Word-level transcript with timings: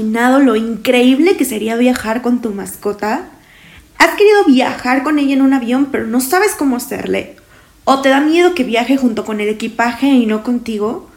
imaginado 0.00 0.40
lo 0.40 0.56
increíble 0.56 1.36
que 1.36 1.44
sería 1.44 1.76
viajar 1.76 2.22
con 2.22 2.40
tu 2.40 2.52
mascota? 2.52 3.28
¿Has 3.98 4.16
querido 4.16 4.44
viajar 4.46 5.02
con 5.02 5.18
ella 5.18 5.34
en 5.34 5.42
un 5.42 5.52
avión 5.52 5.88
pero 5.92 6.06
no 6.06 6.20
sabes 6.20 6.52
cómo 6.52 6.76
hacerle? 6.76 7.36
¿O 7.84 8.00
te 8.00 8.08
da 8.08 8.20
miedo 8.20 8.54
que 8.54 8.64
viaje 8.64 8.96
junto 8.96 9.26
con 9.26 9.40
el 9.40 9.48
equipaje 9.48 10.06
y 10.06 10.24
no 10.24 10.42
contigo? 10.42 11.10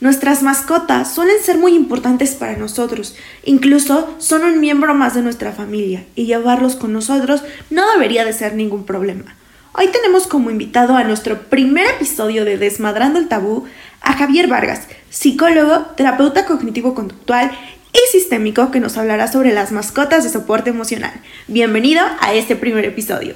Nuestras 0.00 0.42
mascotas 0.42 1.12
suelen 1.14 1.36
ser 1.42 1.58
muy 1.58 1.74
importantes 1.74 2.34
para 2.34 2.56
nosotros, 2.56 3.14
incluso 3.44 4.14
son 4.18 4.44
un 4.44 4.60
miembro 4.60 4.94
más 4.94 5.14
de 5.14 5.22
nuestra 5.22 5.52
familia 5.52 6.04
y 6.16 6.24
llevarlos 6.24 6.74
con 6.74 6.92
nosotros 6.92 7.42
no 7.70 7.82
debería 7.92 8.24
de 8.24 8.32
ser 8.32 8.54
ningún 8.54 8.84
problema. 8.84 9.36
Hoy 9.74 9.88
tenemos 9.88 10.26
como 10.26 10.50
invitado 10.50 10.96
a 10.96 11.04
nuestro 11.04 11.38
primer 11.42 11.86
episodio 11.86 12.44
de 12.46 12.56
Desmadrando 12.56 13.18
el 13.18 13.28
Tabú 13.28 13.64
a 14.00 14.14
Javier 14.14 14.48
Vargas, 14.48 14.88
psicólogo, 15.10 15.86
terapeuta 15.96 16.46
cognitivo-conductual 16.46 17.52
y 17.92 18.10
sistémico 18.10 18.70
que 18.70 18.80
nos 18.80 18.96
hablará 18.96 19.30
sobre 19.30 19.52
las 19.52 19.70
mascotas 19.70 20.24
de 20.24 20.30
soporte 20.30 20.70
emocional. 20.70 21.12
Bienvenido 21.46 22.02
a 22.20 22.32
este 22.32 22.56
primer 22.56 22.84
episodio. 22.86 23.34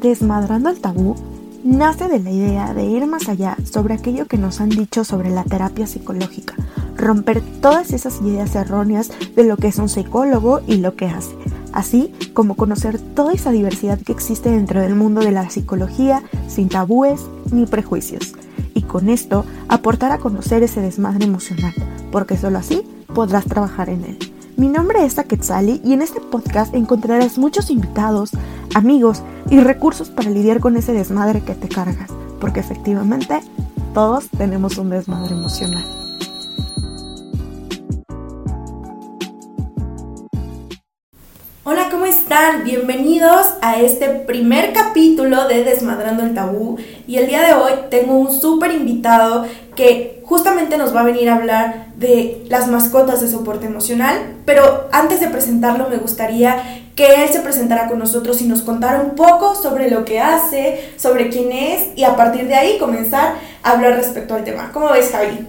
Desmadrando 0.00 0.70
el 0.70 0.80
Tabú 0.80 1.16
nace 1.62 2.08
de 2.08 2.18
la 2.20 2.30
idea 2.30 2.72
de 2.72 2.84
ir 2.84 3.06
más 3.06 3.28
allá 3.28 3.58
sobre 3.70 3.94
aquello 3.94 4.26
que 4.26 4.38
nos 4.38 4.62
han 4.62 4.70
dicho 4.70 5.04
sobre 5.04 5.28
la 5.28 5.44
terapia 5.44 5.86
psicológica, 5.86 6.54
romper 6.96 7.42
todas 7.60 7.92
esas 7.92 8.22
ideas 8.22 8.54
erróneas 8.54 9.10
de 9.36 9.44
lo 9.44 9.58
que 9.58 9.68
es 9.68 9.76
un 9.76 9.90
psicólogo 9.90 10.62
y 10.66 10.78
lo 10.78 10.96
que 10.96 11.04
hace, 11.06 11.34
así 11.74 12.14
como 12.32 12.56
conocer 12.56 12.98
toda 12.98 13.34
esa 13.34 13.50
diversidad 13.50 14.00
que 14.00 14.12
existe 14.12 14.50
dentro 14.50 14.80
del 14.80 14.94
mundo 14.94 15.20
de 15.20 15.32
la 15.32 15.50
psicología 15.50 16.22
sin 16.48 16.70
tabúes 16.70 17.20
ni 17.52 17.66
prejuicios, 17.66 18.32
y 18.72 18.82
con 18.82 19.10
esto 19.10 19.44
aportar 19.68 20.12
a 20.12 20.18
conocer 20.18 20.62
ese 20.62 20.80
desmadre 20.80 21.26
emocional, 21.26 21.74
porque 22.10 22.38
solo 22.38 22.56
así 22.56 22.86
podrás 23.14 23.44
trabajar 23.44 23.88
en 23.88 24.04
él. 24.04 24.18
Mi 24.56 24.68
nombre 24.68 25.04
es 25.04 25.18
Aketsali 25.18 25.80
y 25.84 25.94
en 25.94 26.02
este 26.02 26.20
podcast 26.20 26.74
encontrarás 26.74 27.38
muchos 27.38 27.70
invitados, 27.70 28.30
amigos 28.74 29.22
y 29.48 29.58
recursos 29.60 30.10
para 30.10 30.30
lidiar 30.30 30.60
con 30.60 30.76
ese 30.76 30.92
desmadre 30.92 31.42
que 31.42 31.54
te 31.54 31.68
cargas, 31.68 32.10
porque 32.40 32.60
efectivamente 32.60 33.40
todos 33.94 34.28
tenemos 34.36 34.78
un 34.78 34.90
desmadre 34.90 35.34
emocional. 35.34 35.84
Hola, 41.64 41.88
¿cómo 41.90 42.04
están? 42.04 42.64
Bienvenidos 42.64 43.46
a 43.62 43.80
este 43.80 44.08
primer 44.08 44.72
capítulo 44.72 45.46
de 45.46 45.62
Desmadrando 45.64 46.22
el 46.22 46.34
Tabú 46.34 46.78
y 47.10 47.18
el 47.18 47.26
día 47.26 47.42
de 47.42 47.54
hoy 47.54 47.72
tengo 47.90 48.14
un 48.14 48.32
súper 48.32 48.70
invitado 48.70 49.44
que 49.74 50.22
justamente 50.24 50.78
nos 50.78 50.94
va 50.94 51.00
a 51.00 51.02
venir 51.02 51.28
a 51.28 51.34
hablar 51.34 51.86
de 51.96 52.44
las 52.48 52.68
mascotas 52.68 53.20
de 53.20 53.26
soporte 53.26 53.66
emocional, 53.66 54.36
pero 54.44 54.88
antes 54.92 55.18
de 55.18 55.26
presentarlo 55.26 55.88
me 55.88 55.96
gustaría 55.96 56.84
que 56.94 57.24
él 57.24 57.28
se 57.28 57.40
presentara 57.40 57.88
con 57.88 57.98
nosotros 57.98 58.40
y 58.42 58.46
nos 58.46 58.62
contara 58.62 59.00
un 59.00 59.16
poco 59.16 59.56
sobre 59.56 59.90
lo 59.90 60.04
que 60.04 60.20
hace, 60.20 60.92
sobre 60.96 61.30
quién 61.30 61.50
es 61.50 61.88
y 61.96 62.04
a 62.04 62.14
partir 62.14 62.46
de 62.46 62.54
ahí 62.54 62.78
comenzar 62.78 63.34
a 63.64 63.70
hablar 63.72 63.96
respecto 63.96 64.36
al 64.36 64.44
tema. 64.44 64.70
¿Cómo 64.72 64.92
ves, 64.92 65.10
Javi? 65.10 65.48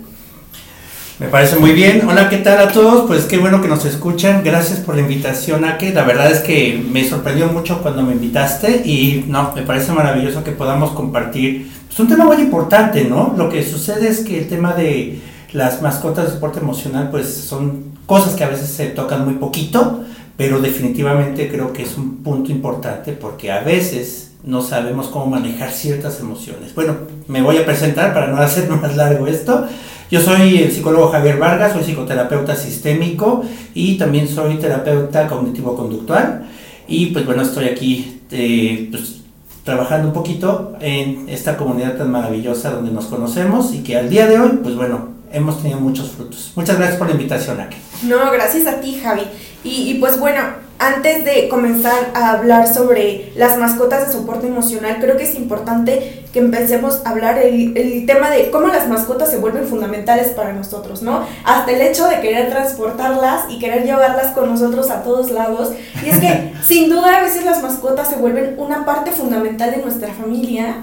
Me 1.22 1.28
parece 1.28 1.58
muy 1.58 1.74
bien. 1.74 2.02
Hola, 2.10 2.30
¿qué 2.30 2.38
tal 2.38 2.68
a 2.68 2.72
todos? 2.72 3.06
Pues 3.06 3.26
qué 3.26 3.38
bueno 3.38 3.62
que 3.62 3.68
nos 3.68 3.86
escuchan. 3.86 4.42
Gracias 4.44 4.80
por 4.80 4.96
la 4.96 5.02
invitación, 5.02 5.64
a 5.66 5.78
que 5.78 5.94
La 5.94 6.04
verdad 6.04 6.32
es 6.32 6.40
que 6.40 6.84
me 6.92 7.08
sorprendió 7.08 7.46
mucho 7.50 7.84
cuando 7.84 8.02
me 8.02 8.14
invitaste 8.14 8.82
y 8.84 9.26
no, 9.28 9.54
me 9.56 9.62
parece 9.62 9.92
maravilloso 9.92 10.44
que 10.44 10.50
podamos 10.50 10.90
compartir 10.94 11.70
es 11.92 12.00
un 12.00 12.08
tema 12.08 12.26
muy 12.26 12.38
importante, 12.38 13.04
¿no? 13.04 13.36
Lo 13.38 13.50
que 13.50 13.64
sucede 13.64 14.08
es 14.08 14.22
que 14.22 14.40
el 14.40 14.48
tema 14.48 14.74
de 14.74 15.20
las 15.54 15.84
mascotas 15.84 16.26
de 16.26 16.32
soporte 16.32 16.60
emocional, 16.60 17.10
pues 17.12 17.32
son 17.32 17.92
cosas 18.08 18.34
que 18.34 18.44
a 18.44 18.50
veces 18.50 18.70
se 18.70 18.88
tocan 18.88 19.24
muy 19.24 19.36
poquito, 19.36 20.04
pero 20.38 20.60
definitivamente 20.60 21.52
creo 21.52 21.72
que 21.72 21.84
es 21.84 22.00
un 22.00 22.24
punto 22.24 22.52
importante 22.52 23.12
porque 23.12 23.52
a 23.52 23.60
veces 23.60 24.32
no 24.44 24.64
sabemos 24.64 25.10
cómo 25.10 25.28
manejar 25.28 25.70
ciertas 25.70 26.20
emociones. 26.20 26.74
Bueno, 26.74 26.96
me 27.28 27.44
voy 27.44 27.58
a 27.58 27.66
presentar 27.66 28.12
para 28.12 28.26
no 28.26 28.38
hacer 28.42 28.68
más 28.72 28.96
largo 28.96 29.28
esto. 29.28 29.68
Yo 30.12 30.20
soy 30.20 30.58
el 30.58 30.72
psicólogo 30.74 31.08
Javier 31.08 31.38
Vargas, 31.38 31.72
soy 31.72 31.86
psicoterapeuta 31.86 32.54
sistémico 32.54 33.46
y 33.74 33.98
también 33.98 34.28
soy 34.28 34.56
terapeuta 34.56 35.26
cognitivo-conductual. 35.30 36.48
Y 36.86 37.08
pues 37.08 37.26
bueno, 37.26 37.44
estoy 37.44 37.70
aquí 37.70 38.20
eh, 38.30 38.90
pues, 38.92 39.22
trabajando 39.64 40.10
un 40.10 40.14
poquito 40.14 40.74
en 40.82 41.30
esta 41.30 41.56
comunidad 41.56 41.96
tan 41.96 42.12
maravillosa 42.12 42.72
donde 42.72 42.92
nos 42.92 43.06
conocemos 43.06 43.74
y 43.74 43.84
que 43.84 43.96
al 43.96 44.10
día 44.10 44.28
de 44.28 44.38
hoy, 44.38 44.60
pues 44.62 44.76
bueno, 44.76 45.12
hemos 45.32 45.62
tenido 45.62 45.80
muchos 45.80 46.12
frutos. 46.12 46.52
Muchas 46.58 46.78
gracias 46.78 46.98
por 46.98 47.08
la 47.08 47.14
invitación, 47.14 47.62
aquí. 47.62 47.78
No, 48.04 48.32
gracias 48.34 48.68
a 48.68 48.82
ti, 48.82 49.00
Javi. 49.02 49.24
Y, 49.64 49.94
pues 49.94 50.20
bueno, 50.20 50.42
antes 50.82 51.24
de 51.26 51.48
comenzar 51.48 52.10
a 52.16 52.32
hablar 52.32 52.68
sobre 52.68 53.32
las 53.36 53.56
mascotas 53.60 54.08
de 54.08 54.14
soporte 54.14 54.48
emocional, 54.48 54.98
creo 55.00 55.16
que 55.16 55.26
es 55.26 55.36
importante 55.36 56.26
que 56.34 56.40
empecemos 56.40 57.04
a 57.06 57.12
hablar 57.12 57.38
el, 57.38 57.78
el 57.78 58.08
tema 58.08 58.32
de 58.32 58.50
cómo 58.50 58.66
las 58.68 58.88
mascotas 58.88 59.30
se 59.30 59.38
vuelven 59.38 59.68
fundamentales 59.68 60.30
para 60.30 60.54
nosotros, 60.54 61.04
¿no? 61.04 61.24
Hasta 61.46 61.72
el 61.72 61.82
hecho 61.82 62.08
de 62.08 62.20
querer 62.20 62.50
transportarlas 62.50 63.44
y 63.50 63.60
querer 63.60 63.84
llevarlas 63.84 64.32
con 64.32 64.50
nosotros 64.50 64.90
a 64.90 65.04
todos 65.04 65.30
lados. 65.30 65.70
Y 66.04 66.10
es 66.10 66.18
que 66.18 66.54
sin 66.64 66.90
duda 66.90 67.18
a 67.18 67.22
veces 67.22 67.46
las 67.46 67.62
mascotas 67.62 68.10
se 68.10 68.16
vuelven 68.16 68.56
una 68.58 68.84
parte 68.84 69.12
fundamental 69.12 69.70
de 69.70 69.84
nuestra 69.84 70.12
familia. 70.12 70.78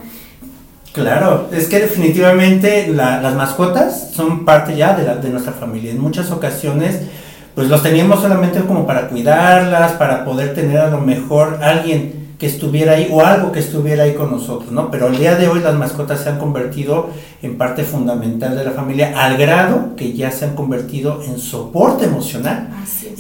Claro, 0.93 1.49
es 1.53 1.67
que 1.67 1.81
definitivamente 1.81 2.87
la, 2.87 3.21
las 3.21 3.35
mascotas 3.35 4.13
son 4.15 4.45
parte 4.45 4.77
ya 4.77 4.95
de, 4.95 5.03
la, 5.03 5.17
de 5.17 5.29
nuestra 5.29 5.53
familia. 5.53 5.91
En 5.91 6.01
muchas 6.01 6.31
ocasiones 6.31 7.01
pues 7.59 7.71
los 7.71 7.83
teníamos 7.83 8.21
solamente 8.21 8.61
como 8.61 8.87
para 8.87 9.09
cuidarlas, 9.09 9.95
para 9.95 10.25
poder 10.25 10.55
tener 10.55 10.79
a 10.79 10.91
lo 10.91 11.01
mejor 11.01 11.59
alguien 11.61 12.37
que 12.39 12.47
estuviera 12.47 12.93
ahí 12.93 13.09
o 13.11 13.21
algo 13.21 13.51
que 13.51 13.59
estuviera 13.59 14.05
ahí 14.05 14.15
con 14.15 14.31
nosotros, 14.31 14.71
¿no? 14.71 14.93
Pero 14.93 15.09
el 15.09 15.19
día 15.19 15.35
de 15.35 15.49
hoy 15.49 15.59
las 15.59 15.75
mascotas 15.75 16.21
se 16.21 16.29
han 16.29 16.39
convertido 16.39 17.11
en 17.43 17.59
parte 17.59 17.83
fundamental 17.83 18.57
de 18.57 18.65
la 18.65 18.71
familia 18.71 19.13
al 19.17 19.37
grado 19.37 19.97
que 19.97 20.13
ya 20.13 20.31
se 20.31 20.45
han 20.45 20.55
convertido 20.55 21.21
en 21.25 21.41
soporte 21.41 22.05
emocional. 22.05 22.69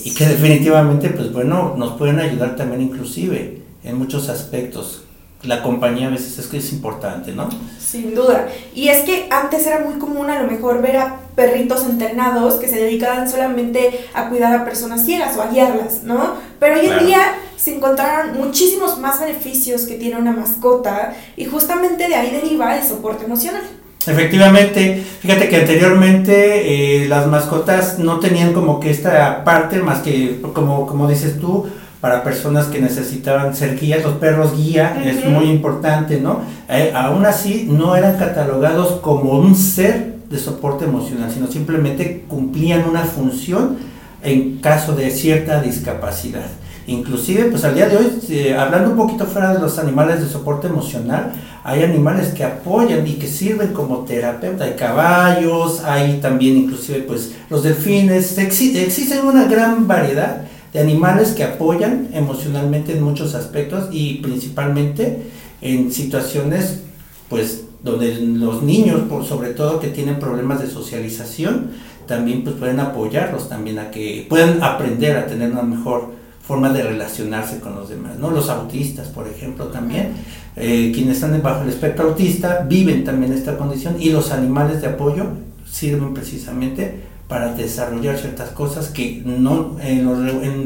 Y 0.05 0.15
que 0.15 0.27
definitivamente, 0.27 1.09
pues 1.11 1.33
bueno, 1.33 1.75
nos 1.77 1.95
pueden 1.95 2.21
ayudar 2.21 2.55
también 2.55 2.83
inclusive 2.83 3.63
en 3.83 3.99
muchos 3.99 4.29
aspectos 4.29 5.03
la 5.43 5.63
compañía 5.63 6.09
a 6.09 6.11
veces 6.11 6.39
es 6.39 6.47
que 6.49 6.59
es 6.59 6.73
importante, 6.73 7.33
¿no? 7.33 7.49
Sin 7.79 8.15
duda. 8.15 8.49
Y 8.75 8.89
es 8.89 9.05
que 9.05 9.29
antes 9.31 9.67
era 9.67 9.81
muy 9.81 9.95
común 9.99 10.29
a 10.31 10.43
lo 10.43 10.51
mejor 10.51 10.83
ver 10.83 10.97
a 10.97 11.21
perritos 11.37 11.85
entrenados 11.85 12.55
que 12.55 12.69
se 12.69 12.77
dedicaban 12.77 13.31
solamente 13.31 14.07
a 14.15 14.29
cuidar 14.29 14.53
a 14.53 14.65
personas 14.65 15.05
ciegas 15.05 15.37
o 15.37 15.43
a 15.43 15.47
guiarlas, 15.47 16.03
¿no? 16.03 16.35
Pero 16.59 16.81
hoy 16.81 16.87
en 16.87 17.07
día 17.07 17.37
se 17.57 17.77
encontraron 17.77 18.37
muchísimos 18.37 18.99
más 18.99 19.21
beneficios 19.21 19.83
que 19.83 19.95
tiene 19.95 20.17
una 20.17 20.33
mascota 20.33 21.15
y 21.37 21.45
justamente 21.45 22.09
de 22.09 22.15
ahí 22.17 22.31
deriva 22.31 22.77
el 22.77 22.85
soporte 22.85 23.25
emocional. 23.25 23.63
Efectivamente, 24.07 25.05
fíjate 25.21 25.49
que 25.49 25.57
anteriormente 25.57 27.03
eh, 27.03 27.09
las 27.09 27.27
mascotas 27.27 27.99
no 27.99 28.21
tenían 28.21 28.53
como 28.53 28.81
que 28.81 28.91
esta 28.91 29.45
parte 29.45 29.81
más 29.81 30.01
que, 30.01 30.41
como, 30.55 30.87
como 30.87 31.09
dices 31.09 31.39
tú, 31.39 31.67
para 32.01 32.23
personas 32.23 32.67
que 32.67 32.81
necesitaban 32.81 33.55
ser 33.57 33.79
guías, 33.79 34.05
los 34.05 34.15
perros 34.15 34.57
guía 34.57 35.03
es 35.05 35.25
muy 35.25 35.47
importante, 35.51 36.21
¿no? 36.21 36.41
Eh, 36.69 36.93
aún 36.95 37.27
así 37.27 37.67
no 37.69 37.97
eran 37.97 38.17
catalogados 38.19 39.01
como 39.01 39.39
un 39.39 39.57
ser 39.57 40.19
de 40.31 40.39
soporte 40.39 40.85
emocional, 40.85 41.31
sino 41.33 41.49
simplemente 41.49 42.25
cumplían 42.29 42.89
una 42.89 43.03
función 43.03 43.79
en 44.23 44.59
caso 44.59 44.95
de 44.95 45.11
cierta 45.11 45.61
discapacidad. 45.61 46.47
Inclusive, 46.87 47.45
pues 47.45 47.65
al 47.65 47.75
día 47.75 47.89
de 47.89 47.97
hoy, 47.99 48.07
eh, 48.31 48.57
hablando 48.57 48.91
un 48.91 48.97
poquito 48.97 49.27
fuera 49.27 49.53
de 49.53 49.61
los 49.61 49.79
animales 49.79 50.21
de 50.21 50.29
soporte 50.29 50.69
emocional, 50.69 51.33
hay 51.63 51.83
animales 51.83 52.29
que 52.29 52.45
apoyan 52.45 53.07
y 53.07 53.15
que 53.15 53.27
sirven 53.27 53.75
como 53.75 53.99
terapeuta. 54.05 54.65
Hay 54.65 54.73
caballos, 54.73 55.85
hay 55.85 56.19
también 56.21 56.57
inclusive 56.57 57.01
pues 57.01 57.35
los 57.51 57.63
delfines, 57.63 58.39
existen 58.39 59.27
una 59.27 59.45
gran 59.45 59.87
variedad 59.87 60.43
de 60.79 60.85
animales 60.85 61.31
que 61.33 61.43
apoyan 61.43 62.09
emocionalmente 62.13 62.93
en 62.93 63.03
muchos 63.03 63.35
aspectos 63.35 63.89
y 63.91 64.15
principalmente 64.19 65.25
en 65.61 65.91
situaciones 65.93 66.83
pues 67.29 67.65
donde 67.83 68.15
los 68.15 68.63
niños 68.63 69.01
por 69.09 69.25
sobre 69.25 69.51
todo 69.51 69.81
que 69.81 69.89
tienen 69.89 70.21
problemas 70.21 70.61
de 70.61 70.69
socialización 70.69 71.73
también 72.07 72.45
pues 72.45 72.57
pueden 72.57 72.79
apoyarlos 72.79 73.49
también 73.49 73.81
a 73.81 73.91
que 73.91 74.25
puedan 74.29 74.63
aprender 74.63 75.17
a 75.17 75.27
tener 75.27 75.51
una 75.51 75.63
mejor 75.63 76.13
forma 76.43 76.71
de 76.71 76.83
relacionarse 76.83 77.61
con 77.61 77.75
los 77.75 77.91
demás, 77.91 78.19
¿no? 78.19 78.31
Los 78.31 78.49
autistas, 78.49 79.09
por 79.09 79.29
ejemplo, 79.29 79.67
también, 79.67 80.13
eh, 80.57 80.93
quienes 80.95 81.17
están 81.17 81.43
bajo 81.43 81.63
el 81.63 81.69
espectro 81.69 82.09
autista 82.09 82.65
viven 82.67 83.05
también 83.05 83.35
esta 83.35 83.59
condición 83.59 83.97
y 84.01 84.09
los 84.09 84.33
animales 84.33 84.81
de 84.81 84.87
apoyo 84.87 85.27
sirven 85.71 86.15
precisamente 86.15 87.08
para 87.29 87.53
desarrollar 87.53 88.19
ciertas 88.19 88.51
cosas 88.51 88.89
que 88.89 89.23
no 89.25 89.77
en 89.81 90.05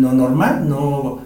lo, 0.00 0.12
normal 0.12 0.69
no, 0.69 1.20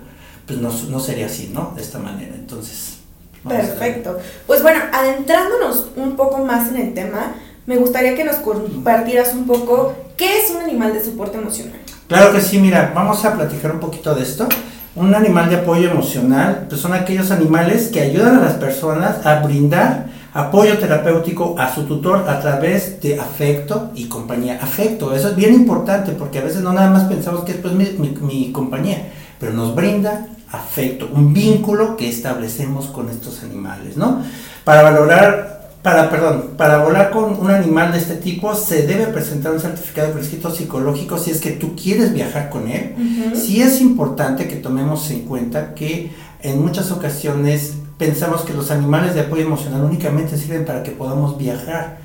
pues 0.46 0.58
no, 0.58 1.00
sería 1.00 1.26
así, 1.26 1.50
¿no? 1.52 1.72
De 1.76 1.82
esta 1.82 1.98
manera. 1.98 2.34
Entonces. 2.34 2.98
Perfecto. 3.46 4.18
Pues 4.46 4.62
bueno, 4.62 4.80
adentrándonos 4.92 5.88
un 5.96 6.16
poco 6.16 6.44
más 6.44 6.70
en 6.70 6.76
el 6.78 6.94
tema, 6.94 7.34
me 7.66 7.76
gustaría 7.76 8.16
que 8.16 8.24
nos 8.24 8.36
compartieras 8.36 9.34
un 9.34 9.46
poco 9.46 9.94
qué 10.16 10.40
es 10.40 10.50
un 10.50 10.62
animal 10.62 10.94
de 10.94 11.04
soporte 11.04 11.36
emocional. 11.36 11.78
Claro 12.08 12.32
que 12.32 12.40
sí, 12.40 12.58
mira, 12.58 12.92
vamos 12.94 13.24
a 13.24 13.34
platicar 13.34 13.72
un 13.72 13.80
poquito 13.80 14.14
de 14.14 14.22
esto. 14.22 14.48
Un 14.94 15.14
animal 15.14 15.50
de 15.50 15.56
apoyo 15.56 15.90
emocional, 15.90 16.66
pues 16.68 16.80
son 16.80 16.94
aquellos 16.94 17.30
animales 17.30 17.88
que 17.88 18.00
ayudan 18.00 18.36
a 18.36 18.40
las 18.40 18.54
personas 18.54 19.26
a 19.26 19.40
brindar 19.40 20.06
apoyo 20.36 20.76
terapéutico 20.78 21.54
a 21.58 21.74
su 21.74 21.84
tutor 21.84 22.28
a 22.28 22.38
través 22.40 23.00
de 23.00 23.18
afecto 23.18 23.90
y 23.94 24.04
compañía. 24.04 24.58
Afecto, 24.62 25.14
eso 25.14 25.28
es 25.28 25.36
bien 25.36 25.54
importante 25.54 26.12
porque 26.12 26.38
a 26.38 26.44
veces 26.44 26.60
no 26.60 26.74
nada 26.74 26.90
más 26.90 27.04
pensamos 27.04 27.42
que 27.44 27.52
es 27.52 27.58
pues, 27.58 27.72
mi, 27.72 27.88
mi 28.20 28.52
compañía, 28.52 29.12
pero 29.40 29.52
nos 29.52 29.74
brinda 29.74 30.28
afecto, 30.52 31.08
un 31.12 31.32
vínculo 31.32 31.96
que 31.96 32.08
establecemos 32.08 32.86
con 32.88 33.08
estos 33.08 33.42
animales, 33.42 33.96
¿no? 33.96 34.22
Para 34.64 34.82
valorar 34.82 35.56
para, 35.82 36.10
perdón, 36.10 36.50
para 36.56 36.78
volar 36.78 37.10
con 37.10 37.38
un 37.38 37.48
animal 37.48 37.92
de 37.92 37.98
este 37.98 38.16
tipo 38.16 38.56
se 38.56 38.88
debe 38.88 39.06
presentar 39.06 39.52
un 39.52 39.60
certificado 39.60 40.08
de 40.08 40.14
prescrito 40.14 40.50
psicológico 40.50 41.16
si 41.16 41.30
es 41.30 41.40
que 41.40 41.52
tú 41.52 41.76
quieres 41.76 42.12
viajar 42.12 42.50
con 42.50 42.68
él. 42.68 43.32
Sí 43.36 43.62
es 43.62 43.80
importante 43.80 44.48
que 44.48 44.56
tomemos 44.56 45.08
en 45.12 45.20
cuenta 45.20 45.74
que 45.74 46.10
en 46.42 46.60
muchas 46.60 46.90
ocasiones 46.90 47.74
pensamos 47.98 48.42
que 48.42 48.52
los 48.52 48.70
animales 48.70 49.14
de 49.14 49.22
apoyo 49.22 49.42
emocional 49.42 49.82
únicamente 49.84 50.36
sirven 50.36 50.64
para 50.64 50.82
que 50.82 50.90
podamos 50.90 51.38
viajar. 51.38 51.98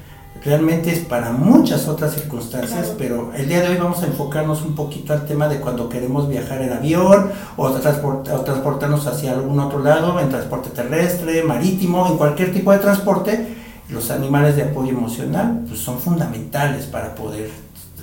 Realmente 0.43 0.91
es 0.91 0.99
para 0.99 1.31
muchas 1.31 1.87
otras 1.87 2.15
circunstancias, 2.15 2.93
pero 2.97 3.31
el 3.35 3.47
día 3.47 3.61
de 3.61 3.69
hoy 3.69 3.77
vamos 3.77 4.01
a 4.01 4.07
enfocarnos 4.07 4.63
un 4.63 4.73
poquito 4.73 5.13
al 5.13 5.25
tema 5.25 5.47
de 5.47 5.59
cuando 5.59 5.87
queremos 5.87 6.27
viajar 6.27 6.63
en 6.63 6.73
avión 6.73 7.31
o, 7.57 7.65
o 7.65 8.41
transportarnos 8.41 9.05
hacia 9.05 9.33
algún 9.33 9.59
otro 9.59 9.83
lado, 9.83 10.19
en 10.19 10.29
transporte 10.29 10.71
terrestre, 10.71 11.43
marítimo, 11.43 12.07
en 12.07 12.17
cualquier 12.17 12.51
tipo 12.51 12.71
de 12.71 12.79
transporte 12.79 13.61
los 13.91 14.09
animales 14.09 14.55
de 14.55 14.63
apoyo 14.63 14.91
emocional 14.91 15.63
pues, 15.67 15.79
son 15.79 15.99
fundamentales 15.99 16.85
para 16.85 17.13
poder 17.13 17.49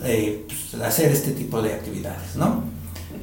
eh, 0.05 0.47
pues, 0.47 0.83
hacer 0.83 1.11
este 1.11 1.33
tipo 1.33 1.61
de 1.63 1.73
actividades, 1.73 2.37
¿no? 2.37 2.63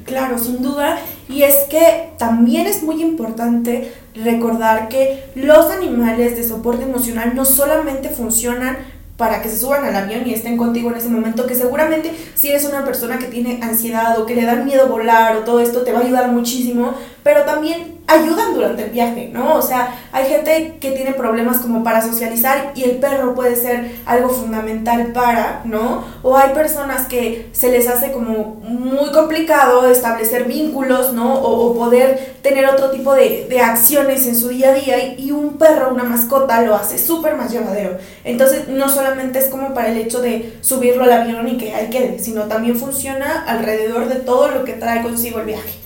Claro, 0.06 0.38
sin 0.38 0.62
duda. 0.62 0.98
Y 1.28 1.42
es 1.42 1.64
que 1.68 2.10
también 2.16 2.66
es 2.66 2.82
muy 2.82 3.02
importante 3.02 3.92
recordar 4.14 4.88
que 4.88 5.24
los 5.34 5.70
animales 5.70 6.36
de 6.36 6.44
soporte 6.44 6.84
emocional 6.84 7.34
no 7.34 7.44
solamente 7.44 8.08
funcionan 8.08 8.78
para 9.16 9.42
que 9.42 9.48
se 9.48 9.58
suban 9.58 9.84
al 9.84 9.96
avión 9.96 10.26
y 10.26 10.34
estén 10.34 10.56
contigo 10.56 10.90
en 10.90 10.96
ese 10.98 11.08
momento, 11.08 11.46
que 11.46 11.54
seguramente 11.54 12.12
si 12.34 12.50
eres 12.50 12.64
una 12.64 12.84
persona 12.84 13.18
que 13.18 13.26
tiene 13.26 13.60
ansiedad 13.62 14.18
o 14.20 14.26
que 14.26 14.34
le 14.34 14.44
da 14.44 14.56
miedo 14.56 14.88
volar 14.88 15.36
o 15.36 15.40
todo 15.40 15.60
esto, 15.60 15.82
te 15.82 15.92
va 15.92 16.00
a 16.00 16.02
ayudar 16.02 16.30
muchísimo, 16.30 16.94
pero 17.22 17.42
también 17.42 17.95
ayudan 18.06 18.54
durante 18.54 18.84
el 18.84 18.90
viaje, 18.90 19.30
¿no? 19.32 19.56
O 19.56 19.62
sea, 19.62 19.98
hay 20.12 20.26
gente 20.26 20.76
que 20.80 20.92
tiene 20.92 21.12
problemas 21.12 21.58
como 21.58 21.82
para 21.82 22.00
socializar 22.02 22.72
y 22.74 22.84
el 22.84 22.98
perro 22.98 23.34
puede 23.34 23.56
ser 23.56 23.96
algo 24.06 24.28
fundamental 24.28 25.08
para, 25.12 25.62
¿no? 25.64 26.04
O 26.22 26.36
hay 26.36 26.52
personas 26.54 27.06
que 27.06 27.48
se 27.52 27.70
les 27.70 27.88
hace 27.88 28.12
como 28.12 28.60
muy 28.62 29.10
complicado 29.10 29.88
establecer 29.90 30.44
vínculos, 30.44 31.12
¿no? 31.12 31.34
O, 31.34 31.76
poder 31.76 32.36
tener 32.42 32.66
otro 32.66 32.90
tipo 32.90 33.14
de, 33.14 33.46
de, 33.50 33.60
acciones 33.60 34.26
en 34.26 34.34
su 34.34 34.48
día 34.48 34.70
a 34.70 34.74
día 34.74 35.14
y, 35.18 35.30
un 35.30 35.58
perro, 35.58 35.92
una 35.92 36.04
mascota, 36.04 36.62
lo 36.62 36.74
hace 36.74 36.96
súper 36.98 37.36
más 37.36 37.52
llevadero. 37.52 37.98
Entonces, 38.24 38.68
no 38.68 38.88
solamente 38.88 39.38
es 39.38 39.48
como 39.48 39.74
para 39.74 39.88
el 39.88 39.98
hecho 39.98 40.22
de 40.22 40.56
subirlo 40.62 41.04
al 41.04 41.12
avión 41.12 41.46
y 41.48 41.58
que 41.58 41.74
hay 41.74 41.90
que, 41.90 42.18
sino 42.18 42.44
también 42.44 42.76
funciona 42.76 43.44
alrededor 43.46 44.08
de 44.08 44.16
todo 44.16 44.48
lo 44.48 44.64
que 44.64 44.72
trae 44.72 45.02
consigo 45.02 45.40
el 45.40 45.46
viaje. 45.46 45.85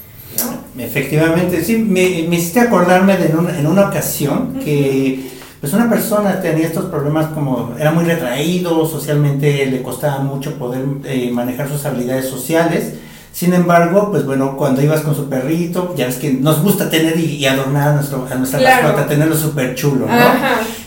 Efectivamente, 0.79 1.63
sí, 1.63 1.77
me, 1.77 2.27
me 2.29 2.37
hiciste 2.37 2.61
acordarme 2.61 3.17
de 3.17 3.27
en 3.27 3.67
una 3.67 3.89
ocasión 3.89 4.55
que 4.65 5.31
pues 5.61 5.75
una 5.75 5.91
persona 5.91 6.41
tenía 6.41 6.67
estos 6.67 6.87
problemas 6.87 7.27
como 7.29 7.75
era 7.79 7.91
muy 7.91 8.05
retraído, 8.05 8.87
socialmente 8.87 9.67
le 9.67 9.83
costaba 9.83 10.21
mucho 10.21 10.55
poder 10.55 10.83
eh, 11.05 11.31
manejar 11.31 11.69
sus 11.69 11.85
habilidades 11.85 12.29
sociales. 12.29 12.95
Sin 13.33 13.53
embargo, 13.53 14.11
pues 14.11 14.25
bueno, 14.25 14.57
cuando 14.57 14.83
ibas 14.83 15.03
con 15.03 15.15
su 15.15 15.29
perrito, 15.29 15.95
ya 15.97 16.07
ves 16.07 16.17
que 16.17 16.33
nos 16.33 16.63
gusta 16.63 16.89
tener 16.91 17.19
y, 17.19 17.45
adornar 17.47 17.89
a, 17.89 17.93
nuestro, 17.93 18.27
a 18.29 18.35
nuestra 18.35 18.61
mascota, 18.61 19.07
tenerlo 19.07 19.37
súper 19.37 19.75
chulo, 19.75 20.07
¿no? 20.07 20.17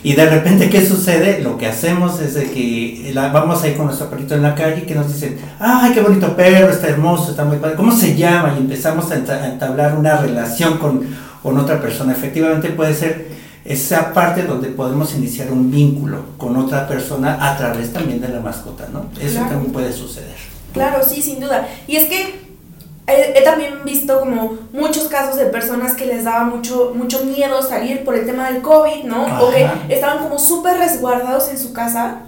Y 0.04 0.12
de 0.12 0.28
repente, 0.28 0.68
¿qué 0.68 0.86
sucede? 0.86 1.40
Lo 1.40 1.56
que 1.56 1.66
hacemos 1.66 2.20
es 2.20 2.34
de 2.34 2.50
que 2.50 3.10
la, 3.14 3.28
vamos 3.28 3.62
a 3.62 3.68
ir 3.68 3.74
con 3.74 3.86
nuestro 3.86 4.10
perrito 4.10 4.34
en 4.34 4.42
la 4.42 4.54
calle 4.54 4.82
y 4.82 4.86
que 4.86 4.94
nos 4.94 5.10
dicen, 5.10 5.38
¡ay, 5.58 5.92
qué 5.94 6.02
bonito 6.02 6.36
perro! 6.36 6.68
Está 6.68 6.88
hermoso, 6.88 7.30
está 7.30 7.42
muy 7.46 7.56
padre. 7.56 7.74
¿Cómo 7.74 7.90
se 7.90 8.14
llama? 8.14 8.54
Y 8.54 8.60
empezamos 8.60 9.10
a, 9.10 9.16
entablar 9.46 9.96
una 9.96 10.18
relación 10.18 10.76
con, 10.76 11.06
con 11.42 11.58
otra 11.58 11.80
persona. 11.80 12.12
Efectivamente 12.12 12.68
puede 12.68 12.92
ser 12.92 13.28
esa 13.64 14.12
parte 14.12 14.42
donde 14.42 14.68
podemos 14.68 15.14
iniciar 15.14 15.50
un 15.50 15.70
vínculo 15.70 16.18
con 16.36 16.54
otra 16.58 16.86
persona 16.86 17.38
a 17.40 17.56
través 17.56 17.90
también 17.90 18.20
de 18.20 18.28
la 18.28 18.40
mascota, 18.40 18.86
¿no? 18.92 19.06
Eso 19.18 19.40
también 19.48 19.72
puede 19.72 19.90
suceder. 19.90 20.36
Claro, 20.74 21.02
sí, 21.02 21.22
sin 21.22 21.40
duda. 21.40 21.66
Y 21.86 21.96
es 21.96 22.10
que 22.10 22.43
he, 23.06 23.42
también 23.42 23.84
visto 23.84 24.20
como 24.20 24.58
muchos 24.72 25.08
casos 25.08 25.36
de 25.36 25.46
personas 25.46 25.94
que 25.94 26.06
les 26.06 26.24
daba 26.24 26.44
mucho, 26.44 26.92
mucho 26.94 27.24
miedo 27.24 27.62
salir 27.62 28.04
por 28.04 28.14
el 28.14 28.26
tema 28.26 28.50
del 28.50 28.62
COVID, 28.62 29.04
¿no? 29.04 29.44
O 29.44 29.50
que 29.50 29.68
estaban 29.88 30.22
como 30.22 30.38
súper 30.38 30.78
resguardados 30.78 31.48
en 31.48 31.58
su 31.58 31.72
casa 31.72 32.22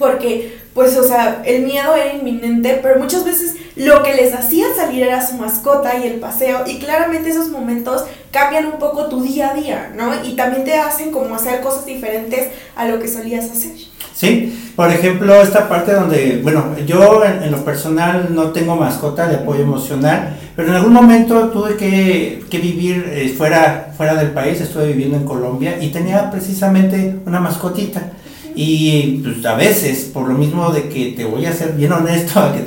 porque, 0.00 0.58
pues, 0.74 0.96
o 0.96 1.02
sea, 1.02 1.42
el 1.44 1.62
miedo 1.64 1.94
era 1.94 2.14
inminente, 2.14 2.78
pero 2.82 2.98
muchas 2.98 3.24
veces 3.24 3.56
lo 3.76 4.02
que 4.02 4.14
les 4.14 4.34
hacía 4.34 4.66
salir 4.76 5.02
era 5.02 5.26
su 5.26 5.34
mascota 5.34 5.98
y 5.98 6.06
el 6.06 6.20
paseo, 6.20 6.64
y 6.66 6.78
claramente 6.78 7.30
esos 7.30 7.48
momentos 7.48 8.04
cambian 8.30 8.66
un 8.66 8.78
poco 8.78 9.06
tu 9.06 9.22
día 9.22 9.50
a 9.50 9.54
día, 9.54 9.92
¿no? 9.96 10.12
Y 10.24 10.36
también 10.36 10.64
te 10.64 10.74
hacen 10.74 11.10
como 11.10 11.34
hacer 11.34 11.60
cosas 11.60 11.86
diferentes 11.86 12.48
a 12.76 12.86
lo 12.86 13.00
que 13.00 13.08
solías 13.08 13.50
hacer. 13.50 13.72
Sí, 14.14 14.72
por 14.76 14.90
ejemplo, 14.90 15.40
esta 15.40 15.68
parte 15.68 15.94
donde, 15.94 16.40
bueno, 16.42 16.76
yo 16.86 17.24
en, 17.24 17.50
lo 17.50 17.64
personal 17.64 18.28
no 18.34 18.50
tengo 18.50 18.76
mascota 18.76 19.26
de 19.26 19.36
apoyo 19.36 19.62
emocional, 19.62 20.36
pero 20.54 20.68
en 20.68 20.74
algún 20.74 20.92
momento 20.92 21.48
tuve 21.48 21.76
que, 21.76 22.44
que 22.50 22.58
vivir 22.58 23.10
eh, 23.14 23.34
fuera, 23.36 23.92
fuera 23.96 24.14
del 24.14 24.32
país, 24.32 24.60
estuve 24.60 24.88
viviendo 24.88 25.16
en 25.16 25.24
Colombia 25.24 25.78
y 25.80 25.88
tenía 25.88 26.30
precisamente 26.30 27.16
una 27.24 27.40
mascotita. 27.40 28.12
Y 28.62 29.22
pues 29.24 29.42
a 29.46 29.54
veces, 29.54 30.10
por 30.12 30.28
lo 30.28 30.34
mismo 30.34 30.70
de 30.70 30.90
que 30.90 31.14
te 31.16 31.24
voy 31.24 31.46
a 31.46 31.52
ser 31.54 31.72
bien 31.72 31.92
honesto, 31.94 32.40
a, 32.40 32.52
que 32.52 32.66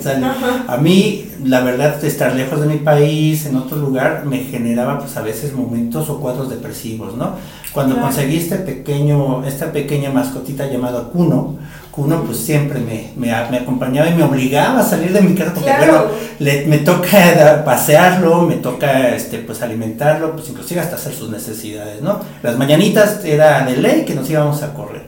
a 0.67 0.77
mí 0.77 1.25
la 1.45 1.61
verdad 1.61 2.03
estar 2.03 2.33
lejos 2.33 2.61
de 2.61 2.65
mi 2.65 2.77
país, 2.77 3.45
en 3.45 3.57
otro 3.57 3.77
lugar, 3.77 4.23
me 4.25 4.39
generaba 4.39 4.97
pues 4.97 5.15
a 5.17 5.21
veces 5.21 5.53
momentos 5.53 6.09
o 6.09 6.19
cuadros 6.19 6.49
depresivos, 6.49 7.15
¿no? 7.15 7.35
Cuando 7.71 8.01
conseguí 8.01 8.37
este 8.37 8.55
pequeño, 8.55 9.45
esta 9.45 9.71
pequeña 9.71 10.09
mascotita 10.09 10.65
llamada 10.65 11.09
Kuno, 11.09 11.57
Kuno 11.91 12.23
pues 12.23 12.39
siempre 12.39 12.79
me, 12.79 13.11
me, 13.15 13.31
me, 13.51 13.57
acompañaba 13.57 14.09
y 14.09 14.15
me 14.15 14.23
obligaba 14.23 14.79
a 14.79 14.83
salir 14.83 15.13
de 15.13 15.21
mi 15.21 15.35
casa 15.35 15.53
porque 15.53 15.73
bueno, 15.77 16.05
le, 16.39 16.65
me 16.65 16.79
toca 16.79 17.63
pasearlo, 17.63 18.41
me 18.41 18.55
toca 18.55 19.15
este 19.15 19.37
pues 19.37 19.61
alimentarlo, 19.61 20.31
pues 20.31 20.49
inclusive 20.49 20.81
hasta 20.81 20.95
hacer 20.95 21.13
sus 21.13 21.29
necesidades, 21.29 22.01
¿no? 22.01 22.19
Las 22.41 22.57
mañanitas 22.57 23.23
era 23.23 23.63
de 23.63 23.77
ley 23.77 24.05
que 24.05 24.15
nos 24.15 24.27
íbamos 24.27 24.63
a 24.63 24.73
correr 24.73 25.02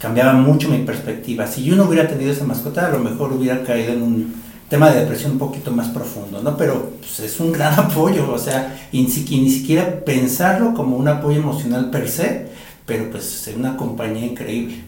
cambiaba 0.00 0.32
mucho 0.32 0.68
mi 0.68 0.78
perspectiva. 0.78 1.46
Si 1.46 1.62
yo 1.62 1.76
no 1.76 1.84
hubiera 1.84 2.08
tenido 2.08 2.32
esa 2.32 2.44
mascota, 2.44 2.86
a 2.86 2.90
lo 2.90 2.98
mejor 3.00 3.32
hubiera 3.34 3.62
caído 3.62 3.92
en 3.92 4.02
un 4.02 4.42
tema 4.70 4.90
de 4.90 5.00
depresión 5.00 5.32
un 5.32 5.38
poquito 5.38 5.72
más 5.72 5.88
profundo, 5.88 6.40
¿no? 6.42 6.56
Pero 6.56 6.92
pues, 7.00 7.20
es 7.20 7.38
un 7.38 7.52
gran 7.52 7.74
apoyo, 7.78 8.32
o 8.32 8.38
sea, 8.38 8.88
y 8.90 9.02
ni, 9.02 9.50
siquiera 9.50 10.00
pensarlo 10.04 10.72
como 10.72 10.96
un 10.96 11.06
apoyo 11.06 11.38
emocional 11.38 11.90
per 11.90 12.08
se, 12.08 12.46
pero 12.86 13.10
pues 13.10 13.46
es 13.46 13.54
una 13.54 13.76
compañía 13.76 14.24
increíble. 14.24 14.82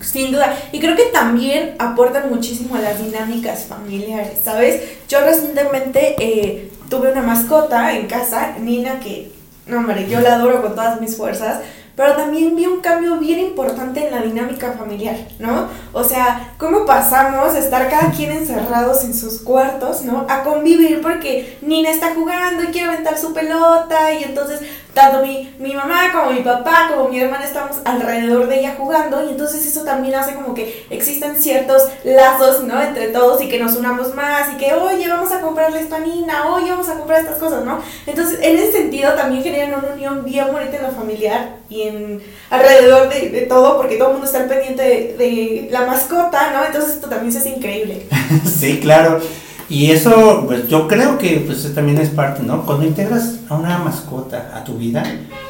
Sin 0.00 0.32
duda, 0.32 0.56
y 0.72 0.80
creo 0.80 0.96
que 0.96 1.04
también 1.12 1.74
aportan 1.78 2.30
muchísimo 2.30 2.74
a 2.74 2.80
las 2.80 3.04
dinámicas 3.04 3.66
familiares, 3.66 4.40
¿sabes? 4.42 4.82
Yo 5.08 5.20
recientemente 5.20 6.16
eh, 6.18 6.72
tuve 6.88 7.12
una 7.12 7.22
mascota 7.22 7.96
en 7.96 8.06
casa, 8.06 8.56
Nina, 8.58 8.98
que, 8.98 9.30
no, 9.66 9.78
hombre, 9.78 10.08
yo 10.08 10.20
la 10.20 10.34
adoro 10.34 10.62
con 10.62 10.74
todas 10.74 11.00
mis 11.00 11.16
fuerzas, 11.16 11.60
pero 11.96 12.14
también 12.14 12.56
vi 12.56 12.66
un 12.66 12.80
cambio 12.80 13.16
bien 13.18 13.38
importante 13.38 14.06
en 14.06 14.14
la 14.14 14.22
dinámica 14.22 14.72
familiar, 14.72 15.16
¿no? 15.38 15.68
O 15.92 16.02
sea, 16.02 16.54
cómo 16.58 16.84
pasamos 16.86 17.54
de 17.54 17.60
estar 17.60 17.88
cada 17.88 18.10
quien 18.10 18.32
encerrados 18.32 19.04
en 19.04 19.14
sus 19.14 19.40
cuartos, 19.40 20.02
¿no? 20.02 20.26
A 20.28 20.42
convivir 20.42 21.00
porque 21.00 21.58
Nina 21.62 21.90
está 21.90 22.14
jugando 22.14 22.64
y 22.64 22.68
quiere 22.68 22.88
aventar 22.88 23.16
su 23.16 23.32
pelota 23.32 24.12
y 24.12 24.24
entonces 24.24 24.60
tanto 24.94 25.22
mi, 25.22 25.52
mi 25.58 25.74
mamá 25.74 26.12
como 26.12 26.30
mi 26.30 26.40
papá 26.40 26.88
como 26.94 27.08
mi 27.08 27.20
hermana 27.20 27.44
estamos 27.44 27.78
alrededor 27.84 28.48
de 28.48 28.60
ella 28.60 28.74
jugando 28.78 29.24
y 29.24 29.30
entonces 29.30 29.66
eso 29.66 29.82
también 29.82 30.14
hace 30.14 30.34
como 30.34 30.54
que 30.54 30.86
existen 30.90 31.36
ciertos 31.36 31.82
lazos, 32.04 32.62
¿no? 32.64 32.80
Entre 32.80 33.08
todos 33.08 33.42
y 33.42 33.48
que 33.48 33.58
nos 33.58 33.76
unamos 33.76 34.14
más 34.14 34.52
y 34.52 34.56
que, 34.56 34.72
oye, 34.72 35.08
vamos 35.08 35.32
a 35.32 35.40
comprarle 35.40 35.80
esto 35.80 35.96
a 35.96 36.00
Nina, 36.00 36.48
oye, 36.52 36.70
vamos 36.70 36.88
a 36.88 36.94
comprar 36.94 37.20
estas 37.20 37.38
cosas, 37.38 37.64
¿no? 37.64 37.80
Entonces, 38.06 38.38
en 38.40 38.56
ese 38.56 38.72
sentido 38.72 39.12
también 39.14 39.42
generan 39.42 39.78
una 39.78 39.92
unión 39.92 40.24
bien 40.24 40.52
bonita 40.52 40.76
en 40.76 40.82
lo 40.84 40.90
familiar 40.92 41.56
y 41.68 41.82
en 41.82 42.22
alrededor 42.50 43.08
de, 43.08 43.30
de 43.30 43.42
todo 43.42 43.76
porque 43.76 43.96
todo 43.96 44.08
el 44.08 44.14
mundo 44.14 44.26
está 44.26 44.42
al 44.42 44.48
pendiente 44.48 44.82
de, 44.82 45.16
de 45.18 45.68
la 45.70 45.86
mascota, 45.86 46.52
¿no? 46.52 46.64
Entonces 46.64 46.94
esto 46.94 47.08
también 47.08 47.32
se 47.32 47.38
hace 47.38 47.50
increíble. 47.50 48.06
sí, 48.44 48.78
claro. 48.80 49.20
Y 49.68 49.90
eso, 49.90 50.44
pues 50.46 50.68
yo 50.68 50.86
creo 50.88 51.16
que 51.18 51.42
pues 51.46 51.72
también 51.74 51.98
es 51.98 52.10
parte, 52.10 52.42
¿no? 52.42 52.66
Cuando 52.66 52.86
integras 52.86 53.40
a 53.48 53.54
una 53.56 53.78
mascota 53.78 54.52
a 54.54 54.62
tu 54.62 54.76
vida, 54.76 55.02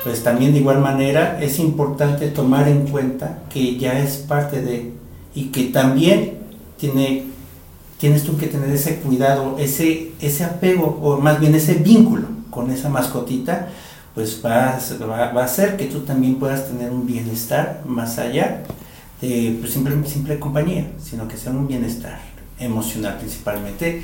pues 0.05 0.23
también 0.23 0.53
de 0.53 0.61
igual 0.61 0.81
manera 0.81 1.39
es 1.41 1.59
importante 1.59 2.29
tomar 2.29 2.69
en 2.69 2.87
cuenta 2.87 3.41
que 3.51 3.77
ya 3.77 3.99
es 3.99 4.19
parte 4.19 4.63
de 4.63 4.93
y 5.35 5.47
que 5.47 5.65
también 5.65 6.39
tiene 6.79 7.35
tienes 7.99 8.25
tú 8.25 8.37
que 8.37 8.49
tener 8.49 8.71
ese 8.71 8.97
cuidado, 8.97 9.57
ese, 9.59 10.13
ese 10.21 10.45
apego, 10.45 10.99
o 11.03 11.17
más 11.19 11.41
bien 11.41 11.55
ese 11.55 11.75
vínculo 11.75 12.27
con 12.51 12.71
esa 12.71 12.89
mascotita, 12.91 13.69
pues 14.15 14.43
va, 14.45 14.79
va, 15.01 15.33
va 15.33 15.43
a 15.43 15.45
hacer 15.45 15.77
que 15.77 15.87
tú 15.87 16.01
también 16.01 16.35
puedas 16.37 16.69
tener 16.69 16.91
un 16.91 17.07
bienestar 17.07 17.83
más 17.87 18.19
allá 18.19 18.63
de 19.23 19.57
pues, 19.59 19.73
simple, 19.73 19.97
simple 20.07 20.39
compañía, 20.39 20.87
sino 21.03 21.27
que 21.27 21.37
sea 21.37 21.53
un 21.53 21.67
bienestar 21.67 22.34
emocional 22.65 23.19
principalmente 23.19 24.03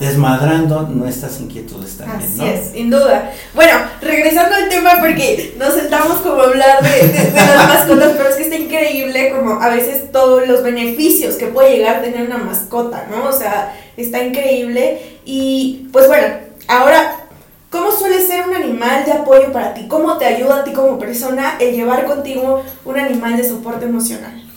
desmadrando 0.00 0.82
nuestras 0.82 1.38
inquietudes 1.40 1.98
también, 1.98 2.30
Así 2.30 2.42
es, 2.42 2.70
sin 2.72 2.88
duda. 2.88 3.32
Bueno, 3.54 3.72
regresando 4.00 4.54
al 4.54 4.70
tema 4.70 4.92
porque 4.98 5.54
nos 5.58 5.74
sentamos 5.74 6.20
como 6.20 6.40
a 6.40 6.44
hablar 6.44 6.82
de, 6.82 7.08
de, 7.08 7.32
las 7.32 7.68
mascotas, 7.68 8.14
pero 8.16 8.30
es 8.30 8.36
que 8.36 8.44
está 8.44 8.56
increíble 8.56 9.30
como 9.36 9.60
a 9.60 9.68
veces 9.68 10.10
todos 10.10 10.48
los 10.48 10.62
beneficios 10.62 11.34
que 11.34 11.48
puede 11.48 11.76
llegar 11.76 11.96
a 11.96 12.00
tener 12.00 12.26
una 12.26 12.38
mascota, 12.38 13.06
¿no? 13.10 13.28
O 13.28 13.32
sea, 13.32 13.76
está 13.98 14.24
increíble 14.24 15.18
y 15.26 15.88
pues 15.92 16.08
bueno, 16.08 16.26
ahora 16.66 17.16
¿Cómo 17.70 17.92
suele 17.92 18.20
ser 18.20 18.48
un 18.48 18.54
animal 18.56 19.04
de 19.04 19.12
apoyo 19.12 19.52
para 19.52 19.74
ti? 19.74 19.86
¿Cómo 19.86 20.18
te 20.18 20.24
ayuda 20.24 20.56
a 20.56 20.64
ti 20.64 20.72
como 20.72 20.98
persona 20.98 21.56
el 21.60 21.72
llevar 21.72 22.04
contigo 22.04 22.64
un 22.84 22.98
animal 22.98 23.36
de 23.36 23.44
soporte 23.44 23.84
emocional? 23.84 24.49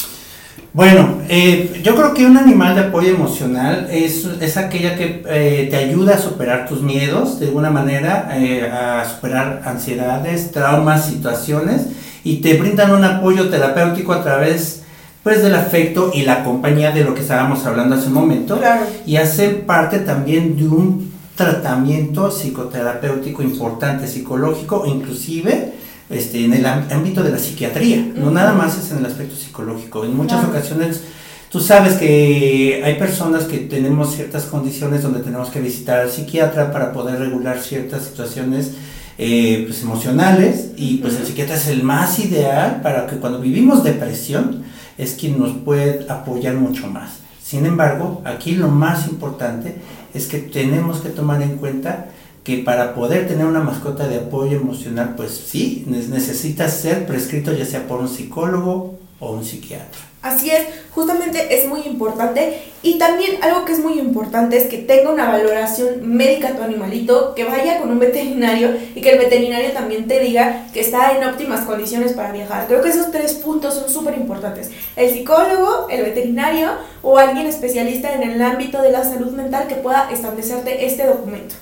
Bueno, 0.74 1.20
eh, 1.30 1.82
yo 1.84 1.96
creo 1.96 2.16
que 2.16 2.26
un 2.26 2.36
animal 2.36 2.74
de 2.74 2.82
apoyo 2.82 3.10
emocional 3.10 3.88
es, 3.92 4.26
es 4.42 4.58
aquella 4.58 4.96
que 4.96 5.24
eh, 5.28 5.68
te 5.70 5.76
ayuda 5.78 6.16
a 6.16 6.18
superar 6.18 6.68
tus 6.68 6.82
miedos 6.82 7.40
de 7.40 7.46
alguna 7.46 7.70
manera, 7.70 8.30
eh, 8.34 8.68
a 8.72 9.06
superar 9.08 9.62
ansiedades, 9.66 10.52
traumas, 10.52 11.06
situaciones 11.06 11.90
y 12.24 12.38
te 12.38 12.58
brindan 12.58 12.92
un 12.92 13.04
apoyo 13.04 13.50
terapéutico 13.50 14.14
a 14.14 14.24
través 14.24 14.82
pues 15.22 15.44
del 15.44 15.54
afecto 15.54 16.10
y 16.12 16.24
la 16.24 16.44
compañía 16.44 16.90
de 16.92 17.04
lo 17.04 17.14
que 17.14 17.22
estábamos 17.22 17.64
hablando 17.68 17.96
hace 17.96 18.08
un 18.08 18.14
momento 18.14 18.58
Claro. 18.58 18.82
y 19.06 19.18
hacen 19.18 19.66
parte 19.68 20.00
también 20.00 20.58
de 20.58 20.68
un 20.68 21.14
tratamiento 21.36 22.32
psicoterapéutico 22.32 23.44
importante, 23.44 24.08
psicológico, 24.08 24.86
inclusive 24.88 25.74
este, 26.14 26.46
en 26.46 26.54
el 26.54 26.66
ámbito 26.66 27.24
de 27.24 27.32
la 27.32 27.40
psiquiatría, 27.40 28.06
no 28.16 28.32
nada 28.32 28.54
más 28.54 28.78
es 28.78 28.92
en 28.92 29.00
el 29.00 29.06
aspecto 29.06 29.36
psicológico. 29.36 30.06
En 30.06 30.16
muchas 30.16 30.40
Claro. 30.40 30.58
ocasiones, 30.58 31.02
tú 31.50 31.60
sabes 31.60 31.94
que 31.96 32.82
hay 32.84 32.96
personas 32.96 33.44
que 33.46 33.58
tenemos 33.60 34.16
ciertas 34.16 34.46
condiciones 34.46 35.04
donde 35.04 35.20
tenemos 35.22 35.50
que 35.50 35.60
visitar 35.60 36.00
al 36.00 36.10
psiquiatra 36.10 36.72
para 36.72 36.92
poder 36.94 37.20
regular 37.20 37.60
ciertas 37.60 38.04
situaciones 38.04 38.72
eh, 39.18 39.64
pues, 39.68 39.82
emocionales 39.84 40.72
y 40.76 40.98
pues 40.98 41.16
el 41.18 41.26
psiquiatra 41.26 41.56
es 41.56 41.68
el 41.68 41.84
más 41.84 42.18
ideal 42.20 42.82
para 42.82 43.06
que 43.06 43.18
cuando 43.18 43.40
vivimos 43.40 43.84
depresión 43.84 44.64
es 44.98 45.14
quien 45.14 45.38
nos 45.40 45.52
puede 45.58 46.06
apoyar 46.10 46.56
mucho 46.56 46.88
más. 46.88 47.20
Sin 47.44 47.66
embargo, 47.68 48.22
aquí 48.26 48.56
lo 48.56 48.70
más 48.70 49.08
importante 49.08 49.76
es 50.16 50.26
que 50.28 50.40
tenemos 50.40 51.02
que 51.02 51.10
tomar 51.10 51.42
en 51.44 51.58
cuenta 51.58 52.08
que 52.44 52.58
para 52.58 52.94
poder 52.94 53.28
tener 53.28 53.46
una 53.46 53.62
mascota 53.62 54.08
de 54.08 54.18
apoyo 54.18 54.58
emocional, 54.58 55.14
pues 55.16 55.32
sí, 55.32 55.86
ne- 55.88 56.08
necesita 56.10 56.68
ser 56.70 57.06
prescrito 57.06 57.54
ya 57.54 57.66
sea 57.66 57.88
por 57.88 58.00
un 58.00 58.10
psicólogo 58.10 58.96
o 59.20 59.32
un 59.32 59.46
psiquiatra. 59.46 60.02
Así 60.22 60.50
es, 60.50 60.62
justamente 60.92 61.54
es 61.54 61.68
muy 61.68 61.82
importante 61.82 62.62
y 62.82 62.98
también 62.98 63.44
algo 63.44 63.66
que 63.66 63.74
es 63.74 63.80
muy 63.80 64.00
importante 64.00 64.56
es 64.56 64.68
que 64.68 64.78
tenga 64.78 65.12
una 65.12 65.30
valoración 65.30 66.08
médica 66.08 66.56
tu 66.56 66.62
animalito, 66.64 67.36
que 67.36 67.44
vaya 67.44 67.80
con 67.80 67.92
un 67.92 68.00
veterinario 68.00 68.70
y 68.96 69.02
que 69.02 69.12
el 69.12 69.20
veterinario 69.20 69.72
también 69.74 70.08
te 70.08 70.22
diga 70.22 70.68
que 70.74 70.80
está 70.80 71.18
en 71.18 71.26
óptimas 71.26 71.66
condiciones 71.66 72.14
para 72.14 72.32
viajar. 72.32 72.68
Creo 72.68 72.82
que 72.82 72.90
esos 72.90 73.12
tres 73.12 73.34
puntos 73.34 73.74
son 73.74 73.90
súper 73.90 74.16
importantes. 74.16 74.72
El 74.96 75.10
psicólogo, 75.12 75.88
el 75.90 76.04
veterinario 76.04 76.70
o 77.02 77.18
alguien 77.18 77.46
especialista 77.48 78.14
en 78.14 78.24
el 78.24 78.42
ámbito 78.42 78.82
de 78.82 78.92
la 78.92 79.04
salud 79.04 79.32
mental 79.34 79.68
que 79.68 79.76
pueda 79.76 80.10
establecerte 80.10 80.86
este 80.86 81.06
documento. 81.06 81.56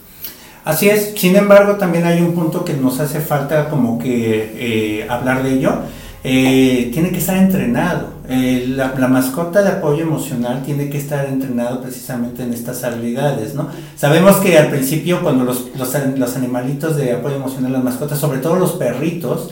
Así 0.64 0.90
es, 0.90 1.14
sin 1.18 1.36
embargo, 1.36 1.76
también 1.76 2.06
hay 2.06 2.22
un 2.22 2.34
punto 2.34 2.64
que 2.64 2.74
nos 2.74 3.00
hace 3.00 3.20
falta 3.20 3.70
como 3.70 3.98
que 3.98 4.54
eh, 5.02 5.08
hablar 5.10 5.44
de 5.44 5.54
ello. 5.54 5.74
Eh, 6.24 6.92
tiene 6.94 7.10
que 7.10 7.18
estar 7.18 7.36
entrenado. 7.38 8.10
Eh, 8.30 8.66
la, 8.68 8.94
la 8.98 9.08
mascota 9.08 9.64
de 9.64 9.70
apoyo 9.70 10.04
emocional 10.04 10.62
tiene 10.64 10.88
que 10.90 10.98
estar 11.00 11.26
entrenado 11.26 11.82
precisamente 11.82 12.44
en 12.44 12.54
estas 12.54 12.84
habilidades, 12.84 13.56
¿no? 13.56 13.68
Sabemos 13.98 14.38
que 14.38 14.58
al 14.58 14.68
principio 14.70 15.22
cuando 15.24 15.44
los, 15.44 15.66
los, 15.76 15.96
an- 15.96 16.20
los 16.20 16.36
animalitos 16.36 16.96
de 16.96 17.14
apoyo 17.14 17.36
emocional, 17.38 17.74
las 17.74 17.84
mascotas, 17.84 18.20
sobre 18.20 18.38
todo 18.38 18.56
los 18.56 18.74
perritos, 18.74 19.50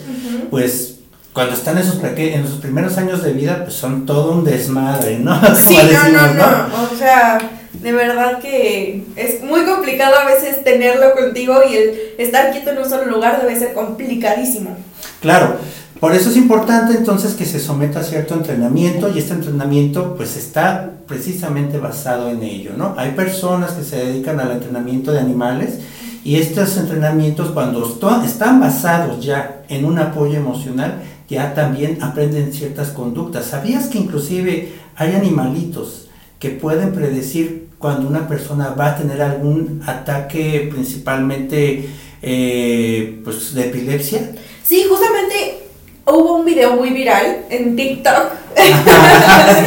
pues 0.51 0.99
cuando 1.33 1.53
están 1.55 1.77
en 1.79 1.83
sus, 1.83 2.01
en 2.03 2.47
sus 2.47 2.57
primeros 2.59 2.97
años 2.99 3.23
de 3.23 3.33
vida, 3.33 3.63
pues 3.63 3.73
son 3.75 4.05
todo 4.05 4.31
un 4.33 4.43
desmadre, 4.45 5.17
¿no? 5.19 5.41
Sí, 5.55 5.75
no, 5.91 6.09
no, 6.09 6.33
no. 6.35 6.83
O 6.93 6.97
sea, 6.97 7.37
de 7.73 7.91
verdad 7.91 8.39
que 8.39 9.03
es 9.15 9.43
muy 9.43 9.63
complicado 9.63 10.15
a 10.15 10.25
veces 10.25 10.63
tenerlo 10.63 11.13
contigo 11.13 11.61
y 11.69 11.75
el 11.75 11.99
estar 12.17 12.51
quieto 12.51 12.71
en 12.71 12.79
un 12.79 12.89
solo 12.89 13.05
lugar 13.05 13.41
debe 13.41 13.57
ser 13.57 13.73
complicadísimo. 13.73 14.75
Claro, 15.21 15.57
por 15.99 16.15
eso 16.15 16.29
es 16.29 16.37
importante 16.37 16.97
entonces 16.97 17.33
que 17.33 17.45
se 17.45 17.59
someta 17.59 17.99
a 17.99 18.03
cierto 18.03 18.33
entrenamiento 18.33 19.09
y 19.13 19.19
este 19.19 19.33
entrenamiento 19.33 20.15
pues 20.15 20.35
está 20.37 20.91
precisamente 21.07 21.77
basado 21.77 22.29
en 22.29 22.41
ello, 22.43 22.71
¿no? 22.77 22.95
Hay 22.97 23.11
personas 23.11 23.73
que 23.73 23.83
se 23.83 23.97
dedican 23.97 24.39
al 24.39 24.51
entrenamiento 24.51 25.11
de 25.11 25.19
animales 25.19 25.79
y 26.23 26.37
estos 26.37 26.77
entrenamientos 26.77 27.51
cuando 27.51 27.97
están 28.25 28.59
basados 28.59 29.23
ya 29.23 29.63
en 29.69 29.85
un 29.85 29.99
apoyo 29.99 30.37
emocional 30.37 31.01
ya 31.27 31.53
también 31.53 32.01
aprenden 32.01 32.51
ciertas 32.53 32.89
conductas. 32.89 33.45
¿Sabías 33.45 33.87
que 33.87 33.99
inclusive 33.99 34.73
hay 34.95 35.13
animalitos 35.13 36.08
que 36.39 36.49
pueden 36.49 36.93
predecir 36.93 37.67
cuando 37.77 38.07
una 38.07 38.27
persona 38.27 38.69
va 38.69 38.91
a 38.91 38.97
tener 38.97 39.21
algún 39.21 39.83
ataque 39.85 40.69
principalmente 40.71 41.89
eh, 42.21 43.19
pues 43.23 43.53
de 43.53 43.65
epilepsia? 43.65 44.31
Sí, 44.63 44.85
justamente 44.89 45.59
hubo 46.05 46.37
un 46.37 46.45
video 46.45 46.75
muy 46.75 46.89
viral 46.91 47.45
en 47.49 47.75
TikTok. 47.75 48.31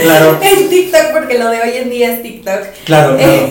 claro, 0.02 0.38
en 0.42 0.68
TikTok, 0.68 1.12
porque 1.12 1.38
lo 1.38 1.48
de 1.50 1.60
hoy 1.60 1.70
en 1.76 1.90
día 1.90 2.14
es 2.14 2.22
TikTok. 2.22 2.60
claro, 2.84 3.16
claro. 3.16 3.48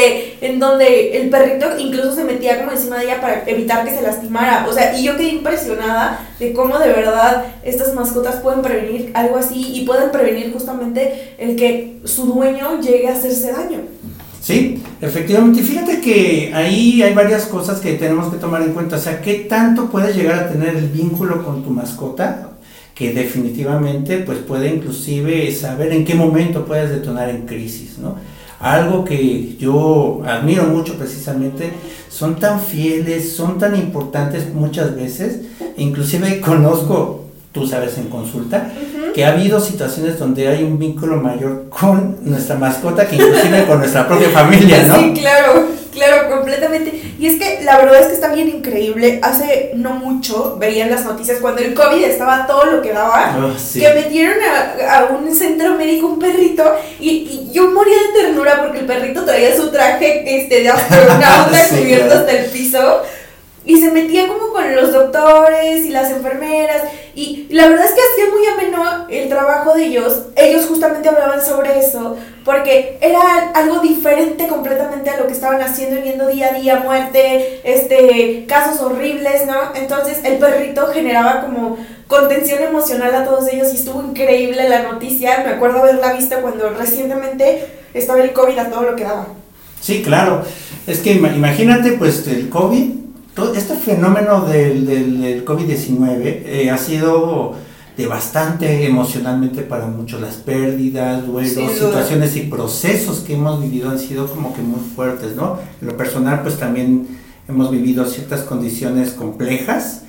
Este, 0.00 0.46
en 0.46 0.58
donde 0.58 1.16
el 1.20 1.30
perrito 1.30 1.66
incluso 1.78 2.14
se 2.14 2.24
metía 2.24 2.58
como 2.58 2.72
encima 2.72 2.98
de 2.98 3.04
ella 3.04 3.20
para 3.20 3.44
evitar 3.46 3.84
que 3.84 3.94
se 3.94 4.02
lastimara. 4.02 4.66
O 4.68 4.72
sea, 4.72 4.98
y 4.98 5.04
yo 5.04 5.16
quedé 5.16 5.28
impresionada 5.28 6.28
de 6.38 6.52
cómo 6.52 6.78
de 6.78 6.88
verdad 6.88 7.44
estas 7.62 7.94
mascotas 7.94 8.36
pueden 8.36 8.62
prevenir 8.62 9.10
algo 9.14 9.36
así 9.36 9.72
y 9.74 9.84
pueden 9.84 10.10
prevenir 10.10 10.52
justamente 10.52 11.34
el 11.38 11.56
que 11.56 12.00
su 12.04 12.26
dueño 12.26 12.80
llegue 12.80 13.08
a 13.08 13.12
hacerse 13.12 13.52
daño. 13.52 13.78
Sí, 14.40 14.82
efectivamente. 15.00 15.62
Fíjate 15.62 16.00
que 16.00 16.50
ahí 16.54 17.02
hay 17.02 17.12
varias 17.12 17.44
cosas 17.44 17.80
que 17.80 17.94
tenemos 17.94 18.32
que 18.32 18.38
tomar 18.38 18.62
en 18.62 18.72
cuenta. 18.72 18.96
O 18.96 18.98
sea, 18.98 19.20
¿qué 19.20 19.46
tanto 19.48 19.90
puedes 19.90 20.16
llegar 20.16 20.38
a 20.38 20.48
tener 20.48 20.76
el 20.76 20.88
vínculo 20.88 21.44
con 21.44 21.62
tu 21.62 21.70
mascota? 21.70 22.48
Que 22.94 23.12
definitivamente 23.12 24.18
pues 24.18 24.38
puede 24.38 24.68
inclusive 24.74 25.52
saber 25.52 25.92
en 25.92 26.04
qué 26.04 26.14
momento 26.14 26.64
puedes 26.64 26.90
detonar 26.90 27.28
en 27.30 27.46
crisis, 27.46 27.98
¿no? 27.98 28.16
Algo 28.60 29.06
que 29.06 29.56
yo 29.58 30.20
admiro 30.26 30.64
mucho 30.64 30.98
precisamente, 30.98 31.72
son 32.10 32.36
tan 32.36 32.60
fieles, 32.60 33.34
son 33.34 33.58
tan 33.58 33.74
importantes 33.74 34.52
muchas 34.52 34.94
veces, 34.94 35.40
inclusive 35.78 36.40
conozco, 36.40 37.24
tú 37.52 37.66
sabes, 37.66 37.96
en 37.96 38.08
consulta, 38.08 38.70
que 39.14 39.24
ha 39.24 39.32
habido 39.32 39.60
situaciones 39.60 40.18
donde 40.18 40.48
hay 40.48 40.62
un 40.62 40.78
vínculo 40.78 41.16
mayor 41.16 41.70
con 41.70 42.18
nuestra 42.22 42.56
mascota 42.56 43.08
que 43.08 43.16
inclusive 43.16 43.64
con 43.66 43.78
nuestra 43.78 44.06
propia 44.06 44.28
familia, 44.28 44.84
¿no? 44.84 44.94
Sí, 44.96 45.14
claro, 45.14 45.64
claro, 45.92 46.30
completamente. 46.36 47.14
Y 47.18 47.26
es 47.26 47.38
que 47.38 47.62
la 47.64 47.78
verdad 47.78 48.00
es 48.00 48.06
que 48.08 48.14
está 48.14 48.32
bien 48.32 48.48
increíble. 48.48 49.20
Hace 49.22 49.72
no 49.74 49.90
mucho 49.90 50.56
veían 50.58 50.90
las 50.90 51.04
noticias 51.04 51.38
cuando 51.40 51.60
el 51.62 51.74
COVID 51.74 52.02
estaba 52.04 52.46
todo 52.46 52.64
lo 52.66 52.82
que 52.82 52.92
daba. 52.92 53.34
Ah, 53.34 53.54
sí. 53.58 53.80
Que 53.80 53.92
metieron 53.94 54.36
a, 54.42 54.98
a 54.98 55.04
un 55.06 55.34
centro 55.34 55.74
médico 55.74 56.06
un 56.08 56.18
perrito 56.18 56.64
y, 56.98 57.08
y 57.10 57.50
yo 57.52 57.70
moría 57.70 57.96
de 57.96 58.22
ternura 58.22 58.62
porque 58.62 58.80
el 58.80 58.86
perrito 58.86 59.24
traía 59.24 59.54
su 59.56 59.70
traje 59.70 60.22
este, 60.40 60.62
de 60.62 60.68
astronauta 60.70 61.64
Sí, 61.68 61.76
cubierto 61.76 62.06
claro. 62.06 62.20
hasta 62.20 62.32
el 62.32 62.44
piso 62.50 63.02
y 63.64 63.78
se 63.80 63.90
metía 63.90 64.26
como 64.26 64.48
con 64.52 64.74
los 64.74 64.92
doctores 64.92 65.84
y 65.84 65.90
las 65.90 66.10
enfermeras 66.10 66.82
y 67.14 67.46
la 67.50 67.68
verdad 67.68 67.84
es 67.84 67.92
que 67.92 68.00
hacía 68.00 68.34
muy 68.34 68.46
ameno 68.46 69.06
el 69.10 69.28
trabajo 69.28 69.74
de 69.74 69.84
ellos. 69.86 70.22
Ellos 70.36 70.66
justamente 70.66 71.08
hablaban 71.08 71.44
sobre 71.44 71.78
eso 71.78 72.16
porque 72.44 72.96
era 73.02 73.50
algo 73.54 73.80
diferente 73.80 74.46
completamente 74.48 75.10
a 75.10 75.18
lo 75.18 75.26
que 75.26 75.32
estaban 75.34 75.60
haciendo 75.60 75.98
y 75.98 76.02
viendo 76.02 76.26
día 76.28 76.48
a 76.54 76.58
día 76.58 76.76
muerte, 76.76 77.60
este 77.64 78.46
casos 78.48 78.80
horribles, 78.80 79.46
¿no? 79.46 79.74
Entonces 79.74 80.20
el 80.24 80.38
perrito 80.38 80.86
generaba 80.88 81.42
como 81.42 81.76
contención 82.06 82.62
emocional 82.62 83.14
a 83.14 83.24
todos 83.24 83.46
ellos 83.52 83.68
y 83.72 83.76
estuvo 83.76 84.02
increíble 84.02 84.68
la 84.68 84.82
noticia. 84.84 85.42
Me 85.44 85.52
acuerdo 85.52 85.80
haberla 85.80 86.14
visto 86.14 86.36
cuando 86.40 86.70
recientemente 86.70 87.66
estaba 87.92 88.20
el 88.22 88.32
COVID 88.32 88.58
a 88.58 88.70
todo 88.70 88.82
lo 88.82 88.96
que 88.96 89.04
daba. 89.04 89.26
Sí, 89.80 90.02
claro. 90.02 90.42
Es 90.86 91.00
que 91.00 91.12
ima- 91.14 91.34
imagínate, 91.34 91.92
pues, 91.92 92.26
el 92.26 92.48
COVID, 92.48 92.99
todo 93.40 93.54
este 93.54 93.74
fenómeno 93.74 94.42
del, 94.42 94.86
del, 94.86 95.20
del 95.20 95.44
COVID-19 95.44 96.42
eh, 96.44 96.70
ha 96.70 96.78
sido 96.78 97.56
bastante 98.08 98.86
emocionalmente 98.86 99.62
para 99.62 99.86
muchos 99.86 100.20
las 100.20 100.36
pérdidas, 100.36 101.26
duelos, 101.26 101.72
situaciones 101.72 102.36
y 102.36 102.42
procesos 102.42 103.20
que 103.20 103.34
hemos 103.34 103.60
vivido 103.60 103.90
han 103.90 103.98
sido 103.98 104.26
como 104.26 104.54
que 104.54 104.62
muy 104.62 104.80
fuertes, 104.94 105.36
¿no? 105.36 105.58
En 105.80 105.88
lo 105.88 105.96
personal 105.96 106.40
pues 106.42 106.58
también 106.58 107.06
hemos 107.48 107.70
vivido 107.70 108.06
ciertas 108.06 108.42
condiciones 108.42 109.10
complejas 109.10 110.02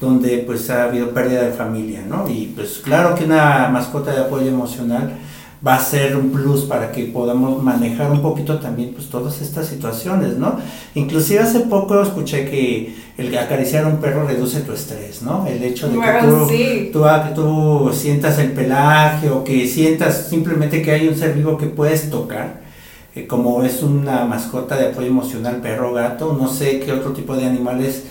donde 0.00 0.38
pues 0.38 0.70
ha 0.70 0.84
habido 0.84 1.10
pérdida 1.10 1.42
de 1.42 1.52
familia, 1.52 2.02
¿no? 2.08 2.28
Y 2.28 2.52
pues 2.54 2.80
claro 2.82 3.14
que 3.14 3.24
una 3.24 3.68
mascota 3.68 4.12
de 4.12 4.22
apoyo 4.22 4.46
emocional 4.48 5.12
va 5.66 5.76
a 5.76 5.80
ser 5.80 6.16
un 6.16 6.30
plus 6.30 6.62
para 6.62 6.92
que 6.92 7.04
podamos 7.04 7.62
manejar 7.62 8.10
un 8.10 8.20
poquito 8.20 8.58
también 8.58 8.92
pues 8.92 9.08
todas 9.08 9.40
estas 9.40 9.66
situaciones, 9.66 10.36
¿no? 10.36 10.58
Inclusive 10.94 11.40
hace 11.40 11.60
poco 11.60 12.02
escuché 12.02 12.50
que 12.50 12.94
el 13.16 13.36
acariciar 13.38 13.84
a 13.84 13.88
un 13.88 13.96
perro 13.96 14.26
reduce 14.26 14.60
tu 14.60 14.72
estrés, 14.72 15.22
¿no? 15.22 15.46
El 15.46 15.62
hecho 15.62 15.88
de 15.88 15.98
que 15.98 16.90
tú, 16.92 17.08
tú, 17.34 17.90
sientas 17.94 18.38
el 18.38 18.52
pelaje 18.52 19.30
o 19.30 19.42
que 19.42 19.66
sientas 19.66 20.28
simplemente 20.28 20.82
que 20.82 20.90
hay 20.90 21.08
un 21.08 21.16
ser 21.16 21.32
vivo 21.32 21.56
que 21.56 21.66
puedes 21.66 22.10
tocar, 22.10 22.60
eh, 23.14 23.26
como 23.26 23.62
es 23.62 23.82
una 23.82 24.24
mascota 24.24 24.76
de 24.76 24.88
apoyo 24.88 25.06
emocional, 25.06 25.60
perro, 25.62 25.94
gato, 25.94 26.36
no 26.38 26.48
sé 26.48 26.80
qué 26.80 26.92
otro 26.92 27.12
tipo 27.12 27.36
de 27.36 27.46
animales 27.46 28.02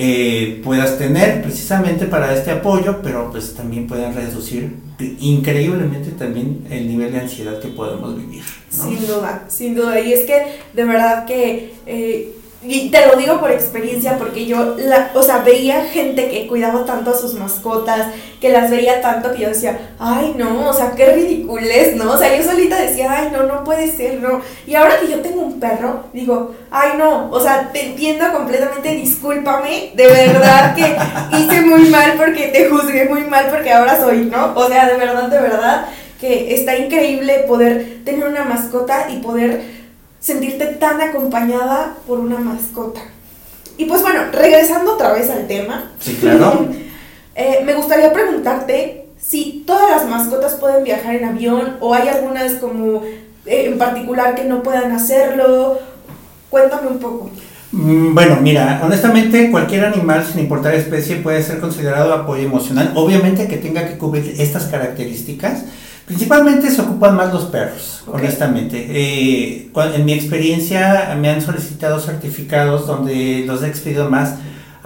eh, 0.00 0.60
puedas 0.62 0.96
tener 0.96 1.42
precisamente 1.42 2.06
para 2.06 2.32
este 2.32 2.52
apoyo, 2.52 3.02
pero 3.02 3.32
pues 3.32 3.54
también 3.54 3.88
pueden 3.88 4.14
reducir 4.14 4.76
increíblemente 5.18 6.12
también 6.12 6.64
el 6.70 6.86
nivel 6.86 7.10
de 7.12 7.18
ansiedad 7.18 7.58
que 7.58 7.66
podemos 7.66 8.16
vivir. 8.16 8.44
Sin 8.70 9.04
duda, 9.04 9.44
sin 9.48 9.74
duda. 9.74 9.98
Y 9.98 10.12
es 10.12 10.24
que 10.24 10.60
de 10.72 10.84
verdad 10.84 11.26
que 11.26 11.74
eh, 11.86 12.32
y 12.62 12.90
te 12.90 13.06
lo 13.06 13.16
digo 13.16 13.38
por 13.38 13.52
experiencia 13.52 14.18
porque 14.18 14.46
yo, 14.46 14.76
la, 14.78 15.12
o 15.14 15.22
sea, 15.22 15.38
veía 15.38 15.84
gente 15.84 16.28
que 16.28 16.48
cuidaba 16.48 16.84
tanto 16.84 17.10
a 17.10 17.16
sus 17.16 17.34
mascotas, 17.34 18.12
que 18.40 18.50
las 18.50 18.70
veía 18.70 19.00
tanto 19.00 19.32
que 19.32 19.42
yo 19.42 19.48
decía, 19.48 19.78
ay 19.98 20.34
no, 20.36 20.68
o 20.68 20.72
sea, 20.72 20.92
qué 20.92 21.06
ridiculez, 21.12 21.96
¿no? 21.96 22.12
O 22.12 22.18
sea, 22.18 22.36
yo 22.36 22.42
solita 22.42 22.80
decía, 22.80 23.10
ay 23.10 23.30
no, 23.32 23.44
no 23.44 23.64
puede 23.64 23.90
ser, 23.90 24.20
no. 24.20 24.40
Y 24.66 24.74
ahora 24.74 25.00
que 25.00 25.08
yo 25.08 25.20
tengo 25.20 25.42
un 25.42 25.58
perro, 25.58 26.04
digo, 26.12 26.54
ay 26.70 26.90
no, 26.96 27.30
o 27.30 27.40
sea, 27.40 27.70
te 27.72 27.86
entiendo 27.86 28.32
completamente, 28.32 28.94
discúlpame, 28.94 29.92
de 29.94 30.06
verdad 30.06 30.74
que 30.74 30.96
hice 31.38 31.62
muy 31.62 31.88
mal 31.88 32.14
porque 32.16 32.48
te 32.48 32.68
juzgué 32.68 33.06
muy 33.08 33.22
mal 33.22 33.46
porque 33.50 33.72
ahora 33.72 34.00
soy, 34.00 34.26
¿no? 34.26 34.52
O 34.54 34.68
sea, 34.68 34.86
de 34.86 34.96
verdad, 34.96 35.28
de 35.28 35.40
verdad, 35.40 35.86
que 36.20 36.54
está 36.54 36.76
increíble 36.76 37.44
poder 37.46 38.04
tener 38.04 38.26
una 38.26 38.44
mascota 38.44 39.08
y 39.10 39.18
poder 39.18 39.62
sentirte 40.20 40.66
tan 40.66 41.00
acompañada 41.00 41.94
por 42.06 42.18
una 42.18 42.38
mascota. 42.38 43.00
Y 43.76 43.84
pues 43.84 44.02
bueno, 44.02 44.22
regresando 44.32 44.94
otra 44.94 45.12
vez 45.12 45.30
al 45.30 45.46
tema. 45.46 45.92
Sí, 46.00 46.16
claro. 46.20 46.68
Eh, 47.38 47.62
me 47.64 47.74
gustaría 47.74 48.12
preguntarte 48.12 49.06
si 49.18 49.64
todas 49.66 49.90
las 49.90 50.10
mascotas 50.10 50.54
pueden 50.54 50.84
viajar 50.84 51.14
en 51.14 51.24
avión 51.24 51.76
o 51.80 51.94
hay 51.94 52.08
algunas 52.08 52.54
como 52.54 53.02
eh, 53.46 53.66
en 53.66 53.78
particular 53.78 54.34
que 54.34 54.44
no 54.44 54.62
puedan 54.62 54.92
hacerlo. 54.92 55.78
Cuéntame 56.50 56.88
un 56.88 56.98
poco. 56.98 57.30
Mm, 57.72 58.14
bueno, 58.14 58.38
mira, 58.42 58.80
honestamente 58.84 59.50
cualquier 59.50 59.86
animal, 59.86 60.24
sin 60.24 60.40
importar 60.40 60.74
especie, 60.74 61.16
puede 61.16 61.42
ser 61.42 61.60
considerado 61.60 62.12
apoyo 62.12 62.42
emocional. 62.42 62.92
Obviamente 62.94 63.48
que 63.48 63.56
tenga 63.56 63.88
que 63.88 63.96
cubrir 63.96 64.34
estas 64.38 64.64
características 64.64 65.64
Principalmente 66.08 66.70
se 66.70 66.80
ocupan 66.80 67.16
más 67.16 67.34
los 67.34 67.44
perros, 67.44 68.02
honestamente. 68.06 68.86
Eh, 68.88 69.70
en 69.94 70.04
mi 70.06 70.14
experiencia 70.14 71.14
me 71.20 71.28
han 71.28 71.42
solicitado 71.42 72.00
certificados 72.00 72.86
donde 72.86 73.44
los 73.46 73.62
he 73.62 73.66
expedido 73.68 74.08
más 74.08 74.36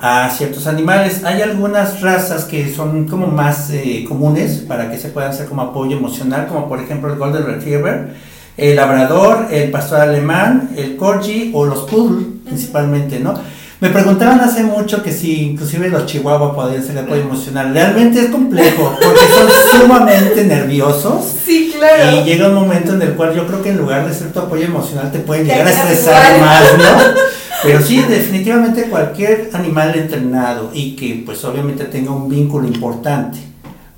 a 0.03 0.29
ciertos 0.31 0.67
animales. 0.67 1.23
Hay 1.25 1.43
algunas 1.43 2.01
razas 2.01 2.45
que 2.45 2.75
son 2.75 3.07
como 3.07 3.29
más 3.29 3.71
eh, 3.71 4.05
comunes 4.09 4.65
para 4.67 4.91
que 4.91 4.99
se 4.99 5.11
puedan 5.11 5.31
hacer 5.31 5.47
como 5.47 5.63
apoyo 5.63 5.97
emocional, 5.97 6.49
como 6.49 6.69
por 6.69 6.81
ejemplo 6.81 7.13
el 7.13 7.19
Golden 7.21 7.47
Retriever, 7.47 8.09
el 8.57 8.77
Labrador, 8.77 9.47
el 9.53 9.71
Pastor 9.71 10.01
Alemán, 10.01 10.71
el 10.77 10.97
Corgi 10.97 11.53
o 11.55 11.67
los 11.67 11.83
Poodle 11.83 12.27
principalmente, 12.45 13.21
¿no? 13.21 13.35
Me 13.79 13.91
preguntaban 13.91 14.41
hace 14.41 14.65
mucho 14.65 15.05
que 15.05 15.13
si 15.13 15.43
inclusive 15.43 15.89
los 15.89 16.07
chihuahuas 16.07 16.55
podían 16.55 16.85
ser 16.85 16.99
apoyo 16.99 17.23
emocional. 17.23 17.73
Realmente 17.73 18.21
es 18.21 18.27
complejo 18.27 18.97
porque 19.01 19.21
son 19.21 19.49
sumamente 19.83 20.45
nerviosos. 20.45 21.25
Sí, 21.45 21.73
claro. 21.77 22.17
Y 22.17 22.25
llega 22.25 22.49
un 22.49 22.55
momento 22.55 22.95
en 22.95 23.03
el 23.03 23.15
cual 23.15 23.35
yo 23.37 23.47
creo 23.47 23.63
que 23.63 23.71
en 23.71 23.79
lugar 23.79 24.09
de 24.09 24.15
ser 24.15 24.33
tu 24.33 24.41
apoyo 24.41 24.65
emocional 24.65 25.13
te 25.13 25.21
pueden 25.21 25.47
llegar 25.47 25.67
a 25.67 25.71
estresar 25.71 26.41
más, 26.41 26.63
¿no? 26.77 27.21
Pero 27.63 27.81
sí, 27.81 28.03
definitivamente 28.09 28.85
cualquier 28.85 29.51
animal 29.53 29.97
entrenado 29.97 30.71
y 30.75 30.97
que 30.97 31.23
pues 31.25 31.45
obviamente 31.45 31.85
tenga 31.85 32.11
un 32.11 32.29
vínculo 32.29 32.67
importante 32.67 33.39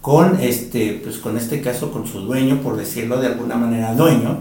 con 0.00 0.38
este, 0.40 1.00
pues 1.02 1.16
con 1.16 1.38
este 1.38 1.60
caso 1.60 1.90
con 1.90 2.06
su 2.06 2.20
dueño, 2.20 2.60
por 2.60 2.76
decirlo 2.76 3.20
de 3.20 3.28
alguna 3.28 3.56
manera, 3.56 3.94
dueño, 3.94 4.38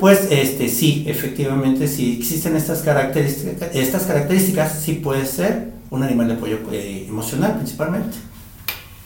pues 0.00 0.28
este, 0.30 0.68
sí, 0.68 1.04
efectivamente, 1.06 1.86
si 1.86 2.18
existen 2.18 2.56
estas 2.56 2.82
características, 2.82 3.74
estas 3.74 4.02
características, 4.02 4.80
sí 4.80 4.94
puede 4.94 5.24
ser 5.26 5.70
un 5.90 6.02
animal 6.02 6.28
de 6.28 6.34
apoyo 6.34 6.58
eh, 6.72 7.06
emocional 7.08 7.54
principalmente. 7.54 8.16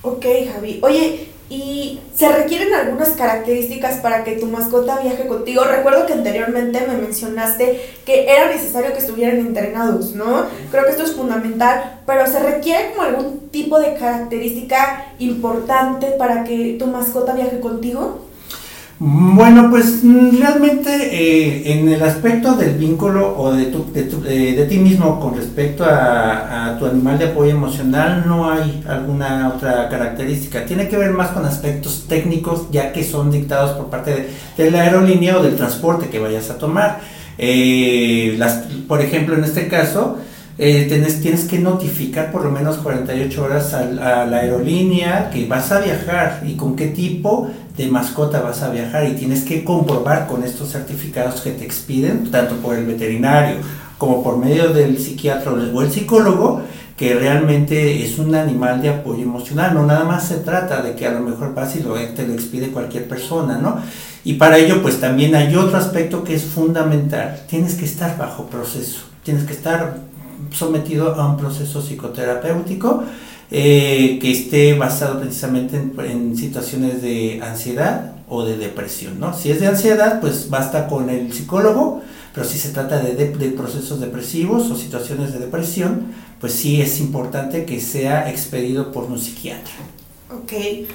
Ok, 0.03 0.25
Javi. 0.53 0.79
Oye, 0.83 1.29
¿y 1.51 1.99
se 2.15 2.29
requieren 2.31 2.73
algunas 2.73 3.11
características 3.11 3.99
para 3.99 4.23
que 4.23 4.37
tu 4.37 4.47
mascota 4.47 5.01
viaje 5.01 5.27
contigo? 5.27 5.65
Recuerdo 5.65 6.07
que 6.07 6.13
anteriormente 6.13 6.87
me 6.87 6.97
mencionaste 6.97 7.81
que 8.07 8.31
era 8.31 8.47
necesario 8.47 8.93
que 8.93 9.01
estuvieran 9.01 9.41
entrenados, 9.41 10.15
¿no? 10.15 10.47
Creo 10.71 10.85
que 10.85 10.93
esto 10.93 11.03
es 11.03 11.13
fundamental, 11.13 12.01
pero 12.07 12.27
¿se 12.29 12.39
requiere 12.39 12.93
como 12.93 13.03
algún 13.03 13.51
tipo 13.51 13.81
de 13.81 13.95
característica 13.95 15.13
importante 15.19 16.07
para 16.13 16.45
que 16.45 16.77
tu 16.79 16.87
mascota 16.87 17.35
viaje 17.35 17.59
contigo? 17.59 18.30
Bueno, 19.03 19.71
pues 19.71 20.05
mm, 20.05 20.37
realmente 20.39 20.91
eh, 20.93 21.73
en 21.73 21.89
el 21.89 22.03
aspecto 22.03 22.55
del 22.55 22.77
vínculo 22.77 23.35
o 23.35 23.51
de, 23.51 23.65
tu, 23.67 23.91
de, 23.91 24.03
eh, 24.03 24.55
de, 24.55 24.67
ti 24.67 24.77
mismo 24.77 25.19
con 25.19 25.35
respecto 25.35 25.87
a, 25.87 26.77
tu 26.79 26.85
animal 26.85 27.19
de 27.19 27.29
apoyo 27.29 27.51
emocional 27.51 28.25
no 28.27 28.51
hay 28.51 28.85
alguna 28.87 29.49
otra 29.57 29.89
característica. 29.89 30.67
Tiene 30.67 30.87
que 30.87 30.99
ver 30.99 31.13
más 31.13 31.31
con 31.31 31.47
aspectos 31.47 32.05
técnicos 32.09 32.71
ya 32.71 32.93
que 32.93 33.03
son 33.03 33.31
dictados 33.31 33.71
por 33.71 33.87
parte 33.87 34.29
de, 34.59 34.71
la 34.71 34.83
aerolínea 34.83 35.39
o 35.39 35.43
del 35.43 35.57
transporte 35.57 36.11
que 36.11 36.19
vayas 36.19 36.51
a 36.51 36.59
tomar. 36.59 37.01
Eh, 37.39 38.35
las, 38.37 38.67
por 38.87 39.01
ejemplo, 39.01 39.35
en 39.35 39.45
este 39.45 39.67
caso, 39.69 40.19
tienes, 40.61 41.23
tienes 41.23 41.45
que 41.45 41.59
notificar 41.59 42.31
por 42.31 42.45
lo 42.45 42.51
menos 42.51 42.77
48 42.77 43.43
horas 43.43 43.73
a, 43.73 43.81
a, 43.81 44.27
la 44.27 44.39
aerolínea 44.39 45.31
que 45.31 45.47
vas 45.47 45.73
a 45.73 45.81
viajar 45.81 46.43
y 46.47 46.55
con 46.55 46.77
qué 46.77 46.89
tipo 46.89 47.51
de 47.77 47.89
mascota 47.89 48.43
vas 48.43 48.63
a 48.63 48.71
viajar 48.71 49.09
y 49.09 49.13
tienes 49.13 49.45
que 49.45 49.65
comprobar 49.65 50.27
con 50.27 50.45
estos 50.45 50.71
certificados 50.73 51.41
que 51.41 51.53
te 51.53 51.65
expiden, 51.65 52.31
tanto 52.31 52.57
por 52.57 52.77
el 52.77 52.85
veterinario 52.85 53.57
como 54.01 54.23
por 54.23 54.39
medio 54.39 54.73
del 54.73 54.99
psiquiatra 54.99 55.53
o 55.53 55.83
el 55.83 55.93
psicólogo, 55.93 56.63
que 56.97 57.15
realmente 57.15 58.05
es 58.05 58.19
un 58.19 58.35
animal 58.35 58.83
de 58.83 58.89
apoyo 58.89 59.23
emocional. 59.23 59.75
No 59.75 59.87
nada 59.87 60.05
más 60.05 60.29
se 60.29 60.37
trata 60.37 60.83
de 60.83 60.95
que 60.95 61.07
a 61.07 61.13
lo 61.13 61.21
mejor 61.21 61.55
pase 61.55 61.81
y 61.81 61.83
lo, 61.83 61.95
te 61.95 62.27
lo 62.27 62.35
expide 62.35 62.69
cualquier 62.69 63.09
persona, 63.09 63.59
¿no? 63.59 63.79
Y 64.25 64.35
para 64.35 64.59
ello, 64.59 64.83
pues 64.83 65.01
también 65.01 65.35
hay 65.35 65.55
otro 65.55 65.79
aspecto 65.79 66.25
que 66.25 66.35
es 66.35 66.45
fundamental. 66.45 67.41
Tienes 67.49 67.75
que 67.75 67.85
estar 67.85 68.19
bajo 68.19 68.47
proceso, 68.47 69.01
tienes 69.23 69.45
que 69.45 69.53
estar 69.53 69.97
sometido 70.53 71.15
a 71.15 71.27
un 71.29 71.37
proceso 71.37 71.81
psicoterapéutico 71.81 73.05
eh, 73.53 74.19
que 74.21 74.31
esté 74.31 74.75
basado 74.75 75.19
precisamente 75.21 75.77
en, 75.77 76.37
situaciones 76.37 77.03
de 77.03 77.41
ansiedad 77.43 78.13
o 78.29 78.45
de 78.45 78.57
depresión, 78.57 79.19
¿no? 79.19 79.35
Si 79.35 79.51
es 79.51 79.59
de 79.59 79.67
ansiedad, 79.67 80.21
pues 80.21 80.49
basta 80.49 80.87
con 80.87 81.11
el 81.11 81.33
psicólogo, 81.33 82.01
pero 82.33 82.47
si 82.47 82.59
se 82.59 82.69
trata 82.69 83.01
de, 83.01 83.27
procesos 83.57 84.01
depresivos 84.01 84.71
o 84.71 84.77
situaciones 84.77 85.33
de 85.33 85.41
depresión, 85.41 86.13
pues 86.41 86.53
sí 86.53 86.81
es 86.81 87.01
importante 87.01 87.65
que 87.65 87.81
sea 87.81 88.31
expedido 88.31 88.93
por 88.93 89.05
un 89.05 89.19
psiquiatra. 89.19 89.73
Ok, 90.31 90.87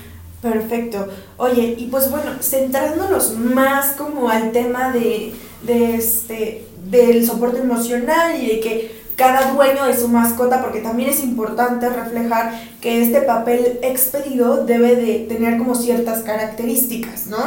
perfecto. 0.41 1.09
Oye, 1.35 1.75
y 1.77 1.87
pues 1.87 2.09
bueno, 2.09 2.31
centrándonos 2.39 3.35
más 3.37 3.97
como 3.97 4.29
al 4.29 4.53
tema 4.53 4.93
de, 4.93 5.33
de 5.67 5.95
este, 5.95 6.67
del 6.89 7.25
soporte 7.25 7.59
emocional 7.59 8.41
y 8.41 8.47
de 8.47 8.59
que 8.61 9.04
cada 9.15 9.53
dueño 9.53 9.85
de 9.85 9.97
su 9.97 10.07
mascota, 10.09 10.61
porque 10.61 10.81
también 10.81 11.09
es 11.09 11.23
importante 11.23 11.89
reflejar 11.89 12.51
que 12.81 13.01
este 13.01 13.21
papel 13.21 13.79
expedido 13.81 14.65
debe 14.65 14.95
de 14.95 15.19
tener 15.29 15.57
como 15.57 15.75
ciertas 15.75 16.23
características, 16.23 17.27
¿no? 17.27 17.37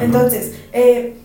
Entonces, 0.00 0.52
eh, 0.72 1.16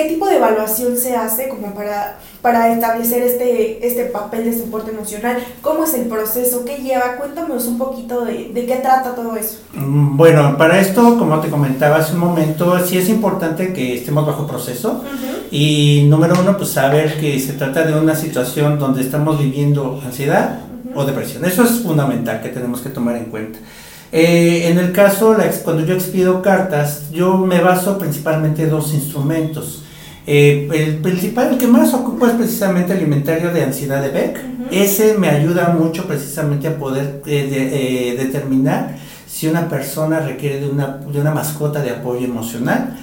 ¿qué 0.00 0.08
tipo 0.08 0.26
de 0.26 0.36
evaluación 0.36 0.96
se 0.96 1.14
hace 1.14 1.48
como 1.48 1.74
para, 1.74 2.18
para 2.40 2.72
establecer 2.72 3.22
este, 3.22 3.86
este 3.86 4.04
papel 4.06 4.44
de 4.44 4.58
soporte 4.58 4.90
emocional? 4.90 5.36
¿Cómo 5.60 5.84
es 5.84 5.94
el 5.94 6.06
proceso? 6.06 6.64
¿Qué 6.64 6.78
lleva? 6.78 7.16
Cuéntanos 7.16 7.66
un 7.66 7.76
poquito 7.76 8.24
de, 8.24 8.50
de 8.54 8.66
qué 8.66 8.76
trata 8.76 9.14
todo 9.14 9.36
eso. 9.36 9.58
Mm, 9.74 10.16
bueno, 10.16 10.56
para 10.56 10.80
esto, 10.80 11.18
como 11.18 11.38
te 11.40 11.50
comentaba 11.50 11.96
hace 11.96 12.14
un 12.14 12.20
momento, 12.20 12.78
sí 12.86 12.96
es 12.96 13.08
importante 13.08 13.72
que 13.72 13.96
estemos 13.96 14.26
bajo 14.26 14.46
proceso. 14.46 15.04
Y 15.50 16.06
número 16.08 16.34
uno, 16.40 16.56
pues 16.56 16.70
saber 16.70 17.18
que 17.20 17.38
se 17.40 17.54
trata 17.54 17.84
de 17.84 17.98
una 17.98 18.14
situación 18.14 18.78
donde 18.78 19.02
estamos 19.02 19.38
viviendo 19.38 20.00
ansiedad 20.04 20.60
o 20.94 21.04
depresión. 21.04 21.44
Eso 21.44 21.64
es 21.64 21.82
fundamental 21.82 22.40
que 22.40 22.48
tenemos 22.48 22.80
que 22.80 22.88
tomar 22.88 23.16
en 23.16 23.26
cuenta. 23.26 23.58
Eh, 24.12 24.68
en 24.68 24.78
el 24.78 24.92
caso, 24.92 25.36
cuando 25.62 25.84
yo 25.84 25.94
expido 25.94 26.40
cartas, 26.40 27.10
yo 27.10 27.36
me 27.36 27.60
baso 27.60 27.98
principalmente 27.98 28.62
en 28.62 28.70
dos 28.70 28.94
instrumentos. 28.94 29.84
Eh, 30.32 30.68
el 30.72 30.98
principal, 30.98 31.54
el 31.54 31.58
que 31.58 31.66
más 31.66 31.92
ocupo 31.92 32.24
es 32.24 32.34
precisamente 32.34 32.92
el 32.92 33.02
inventario 33.02 33.52
de 33.52 33.64
ansiedad 33.64 34.00
de 34.00 34.10
Beck. 34.10 34.40
Ese 34.70 35.18
me 35.18 35.28
ayuda 35.28 35.70
mucho 35.70 36.06
precisamente 36.06 36.68
a 36.68 36.78
poder 36.78 37.20
eh, 37.26 38.14
determinar 38.16 38.96
si 39.26 39.48
una 39.48 39.68
persona 39.68 40.20
requiere 40.20 40.60
de 40.60 40.68
una, 40.68 40.98
de 40.98 41.20
una 41.20 41.32
mascota 41.32 41.82
de 41.82 41.90
apoyo 41.90 42.26
emocional. 42.26 42.96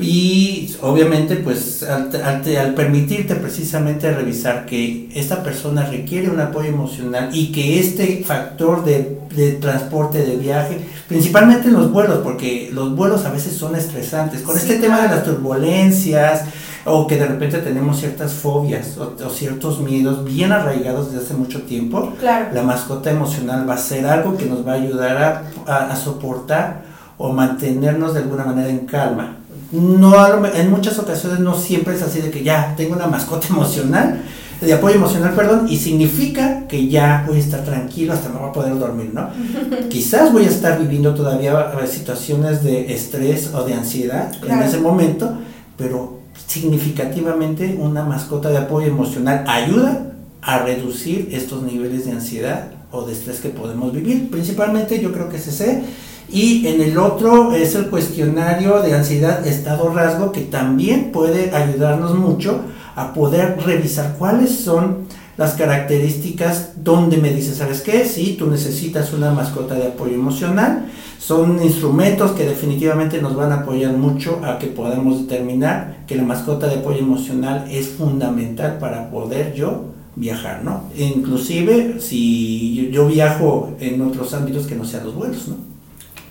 Y 0.00 0.74
obviamente, 0.80 1.36
pues 1.36 1.82
al, 1.82 2.10
al, 2.24 2.74
permitirte 2.74 3.34
precisamente 3.36 4.10
revisar 4.10 4.64
que 4.64 5.08
esta 5.14 5.42
persona 5.42 5.84
requiere 5.84 6.30
un 6.30 6.40
apoyo 6.40 6.68
emocional 6.68 7.28
y 7.32 7.52
que 7.52 7.78
este 7.78 8.24
factor 8.24 8.82
de, 8.84 9.18
de, 9.36 9.52
transporte, 9.52 10.24
de 10.24 10.36
viaje, 10.36 10.78
principalmente 11.06 11.68
en 11.68 11.74
los 11.74 11.92
vuelos, 11.92 12.20
porque 12.24 12.70
los 12.72 12.96
vuelos 12.96 13.24
a 13.24 13.30
veces 13.30 13.54
son 13.54 13.76
estresantes, 13.76 14.40
con 14.40 14.56
este 14.56 14.78
tema 14.78 15.02
de 15.02 15.08
las 15.08 15.24
turbulencias, 15.24 16.44
o 16.84 17.06
que 17.06 17.16
de 17.16 17.26
repente 17.26 17.58
tenemos 17.58 18.00
ciertas 18.00 18.32
fobias 18.32 18.98
o, 18.98 19.30
ciertos 19.30 19.80
miedos 19.80 20.24
bien 20.24 20.52
arraigados 20.52 21.12
desde 21.12 21.24
hace 21.24 21.34
mucho 21.34 21.62
tiempo, 21.62 22.12
la 22.22 22.62
mascota 22.62 23.10
emocional 23.10 23.68
va 23.68 23.74
a 23.74 23.78
ser 23.78 24.06
algo 24.06 24.36
que 24.36 24.46
nos 24.46 24.66
va 24.66 24.72
a 24.72 24.76
ayudar 24.76 25.44
a, 25.66 25.92
a 25.92 25.96
soportar 25.96 26.82
o 27.18 27.32
mantenernos 27.32 28.14
de 28.14 28.20
alguna 28.20 28.44
manera 28.44 28.68
en 28.68 28.86
calma. 28.86 29.36
No 29.70 30.46
en 30.46 30.70
muchas 30.70 30.98
ocasiones 30.98 31.38
no 31.38 31.54
siempre 31.54 31.94
es 31.94 32.02
así 32.02 32.20
de 32.20 32.30
que 32.30 32.42
ya 32.42 32.74
tengo 32.76 32.94
una 32.94 33.06
mascota 33.06 33.46
emocional, 33.48 34.20
de 34.60 34.72
apoyo 34.72 34.96
emocional, 34.96 35.32
perdón, 35.34 35.66
y 35.68 35.76
significa 35.76 36.66
que 36.68 36.88
ya 36.88 37.24
voy 37.26 37.36
a 37.36 37.40
estar 37.40 37.64
tranquilo 37.64 38.12
hasta 38.12 38.28
me 38.28 38.38
voy 38.38 38.50
a 38.50 38.52
poder 38.52 38.78
dormir, 38.78 39.10
¿no? 39.12 39.28
Quizás 39.88 40.32
voy 40.32 40.44
a 40.44 40.48
estar 40.48 40.78
viviendo 40.78 41.14
todavía 41.14 41.72
situaciones 41.86 42.62
de 42.62 42.92
estrés 42.92 43.52
o 43.54 43.64
de 43.64 43.74
ansiedad 43.74 44.32
en 44.46 44.62
ese 44.62 44.78
momento, 44.78 45.32
pero 45.76 46.21
significativamente 46.46 47.76
una 47.78 48.04
mascota 48.04 48.50
de 48.50 48.58
apoyo 48.58 48.88
emocional 48.88 49.44
ayuda 49.46 50.12
a 50.40 50.58
reducir 50.58 51.28
estos 51.32 51.62
niveles 51.62 52.04
de 52.04 52.12
ansiedad 52.12 52.68
o 52.90 53.04
de 53.06 53.12
estrés 53.12 53.40
que 53.40 53.48
podemos 53.48 53.92
vivir. 53.92 54.30
Principalmente 54.30 55.00
yo 55.00 55.12
creo 55.12 55.28
que 55.28 55.36
es 55.36 55.46
ese 55.46 55.84
y 56.30 56.66
en 56.66 56.80
el 56.80 56.98
otro 56.98 57.52
es 57.52 57.74
el 57.74 57.88
cuestionario 57.88 58.80
de 58.80 58.94
ansiedad 58.94 59.46
estado 59.46 59.92
rasgo 59.92 60.32
que 60.32 60.42
también 60.42 61.12
puede 61.12 61.54
ayudarnos 61.54 62.16
mucho 62.18 62.60
a 62.96 63.12
poder 63.12 63.58
revisar 63.64 64.16
cuáles 64.18 64.50
son 64.50 65.06
las 65.36 65.54
características 65.54 66.84
donde 66.84 67.16
me 67.16 67.30
dice, 67.30 67.54
¿sabes 67.54 67.80
qué? 67.80 68.04
Si 68.04 68.34
tú 68.34 68.50
necesitas 68.50 69.12
una 69.12 69.30
mascota 69.30 69.74
de 69.74 69.88
apoyo 69.88 70.14
emocional. 70.14 70.86
Son 71.18 71.62
instrumentos 71.62 72.32
que 72.32 72.44
definitivamente 72.44 73.22
nos 73.22 73.36
van 73.36 73.52
a 73.52 73.60
apoyar 73.60 73.92
mucho 73.92 74.40
a 74.44 74.58
que 74.58 74.66
podamos 74.66 75.28
determinar 75.28 75.98
que 76.06 76.16
la 76.16 76.24
mascota 76.24 76.66
de 76.66 76.80
apoyo 76.80 76.98
emocional 76.98 77.68
es 77.70 77.90
fundamental 77.90 78.78
para 78.78 79.08
poder 79.08 79.54
yo 79.54 79.92
viajar, 80.16 80.62
¿no? 80.62 80.84
inclusive 80.96 82.00
si 82.00 82.90
yo 82.90 83.06
viajo 83.06 83.74
en 83.80 84.02
otros 84.02 84.34
ámbitos 84.34 84.66
que 84.66 84.74
no 84.74 84.84
sean 84.84 85.06
los 85.06 85.14
vuelos, 85.14 85.48
¿no? 85.48 85.56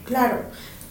Claro, 0.06 0.38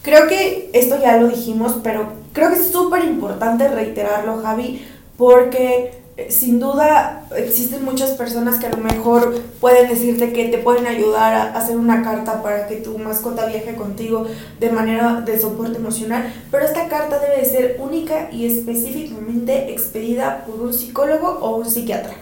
creo 0.01 0.27
que 0.27 0.69
esto 0.73 0.97
ya 0.99 1.17
lo 1.17 1.29
dijimos, 1.29 1.77
pero 1.83 2.11
creo 2.33 2.49
que 2.49 2.57
es 2.57 2.71
súper 2.71 3.05
importante 3.05 3.67
reiterarlo, 3.69 4.41
Javi, 4.41 4.81
porque 5.15 6.00
sin 6.29 6.59
duda 6.59 7.25
existen 7.35 7.85
muchas 7.85 8.11
personas 8.11 8.59
que 8.59 8.67
a 8.67 8.71
lo 8.71 8.77
mejor 8.77 9.41
pueden 9.59 9.89
decirte 9.89 10.33
que 10.33 10.49
te 10.49 10.57
pueden 10.57 10.85
ayudar 10.87 11.33
a 11.33 11.57
hacer 11.57 11.77
una 11.77 12.03
carta 12.03 12.43
para 12.43 12.67
que 12.67 12.77
tu 12.77 12.97
mascota 12.97 13.45
viaje 13.45 13.75
contigo 13.75 14.27
de 14.59 14.69
manera 14.69 15.21
de 15.21 15.39
soporte 15.39 15.77
emocional, 15.77 16.31
pero 16.51 16.65
esta 16.65 16.87
carta 16.87 17.19
debe 17.19 17.45
ser 17.45 17.77
única 17.79 18.29
y 18.31 18.45
específicamente 18.45 19.71
expedida 19.71 20.45
por 20.45 20.61
un 20.61 20.73
psicólogo 20.73 21.39
o 21.41 21.57
un 21.57 21.65
psiquiatra. 21.65 22.13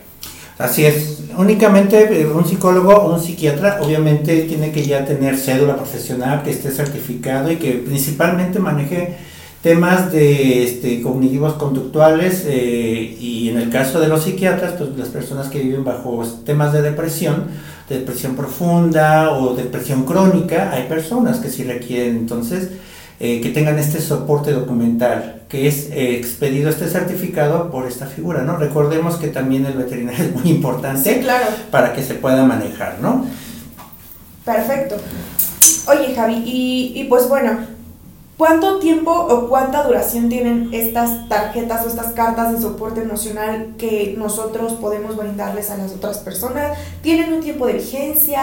Así 0.59 0.85
es, 0.85 1.19
únicamente 1.37 2.21
eh, 2.21 2.27
un 2.27 2.45
psicólogo 2.45 2.93
o 2.93 3.13
un 3.13 3.21
psiquiatra 3.21 3.79
obviamente 3.81 4.41
tiene 4.41 4.73
que 4.73 4.85
ya 4.85 5.05
tener 5.05 5.37
cédula 5.37 5.77
profesional, 5.77 6.43
que 6.43 6.51
esté 6.51 6.69
certificado 6.71 7.49
y 7.49 7.55
que 7.55 7.71
principalmente 7.75 8.59
maneje 8.59 9.15
temas 9.61 10.11
de 10.11 10.63
este, 10.63 11.01
cognitivos 11.01 11.53
conductuales 11.53 12.45
eh, 12.47 13.17
y 13.19 13.49
en 13.49 13.57
el 13.57 13.69
caso 13.69 13.99
de 13.99 14.07
los 14.07 14.23
psiquiatras, 14.23 14.73
pues 14.73 14.97
las 14.97 15.09
personas 15.09 15.49
que 15.49 15.59
viven 15.59 15.83
bajo 15.83 16.23
temas 16.45 16.71
de 16.71 16.81
depresión, 16.81 17.45
depresión 17.89 18.35
profunda 18.35 19.31
o 19.31 19.55
depresión 19.55 20.05
crónica, 20.05 20.71
hay 20.71 20.87
personas 20.87 21.39
que 21.39 21.49
sí 21.49 21.63
requieren 21.63 22.17
entonces 22.17 22.69
eh, 23.19 23.41
que 23.41 23.49
tengan 23.49 23.77
este 23.77 23.99
soporte 23.99 24.53
documental, 24.53 25.41
que 25.49 25.67
es 25.67 25.89
eh, 25.91 26.15
expedido 26.15 26.69
este 26.69 26.87
certificado 26.87 27.69
por 27.69 27.85
esta 27.85 28.05
figura, 28.05 28.43
¿no? 28.43 28.55
Recordemos 28.55 29.17
que 29.17 29.27
también 29.27 29.65
el 29.65 29.73
veterinario 29.73 30.23
es 30.23 30.33
muy 30.33 30.49
importante 30.51 31.19
claro. 31.19 31.47
para 31.69 31.91
que 31.91 32.01
se 32.01 32.13
pueda 32.13 32.45
manejar, 32.45 32.99
¿no? 33.01 33.25
Perfecto. 34.45 34.95
Oye, 35.87 36.15
Javi, 36.15 36.43
y, 36.45 36.93
y 36.95 37.03
pues 37.09 37.27
bueno, 37.27 37.57
¿Cuánto 38.39 38.79
tiempo 38.79 39.11
o 39.11 39.49
cuánta 39.49 39.83
duración 39.83 40.29
tienen 40.29 40.69
estas 40.71 41.27
tarjetas 41.27 41.83
o 41.83 41.89
estas 41.89 42.13
cartas 42.13 42.53
de 42.53 42.61
soporte 42.61 43.01
emocional 43.01 43.73
que 43.77 44.15
nosotros 44.17 44.71
podemos 44.79 45.17
brindarles 45.17 45.69
a 45.71 45.75
las 45.75 45.91
otras 45.91 46.19
personas? 46.19 46.77
¿Tienen 47.01 47.33
un 47.33 47.41
tiempo 47.41 47.67
de 47.67 47.73
vigencia? 47.73 48.39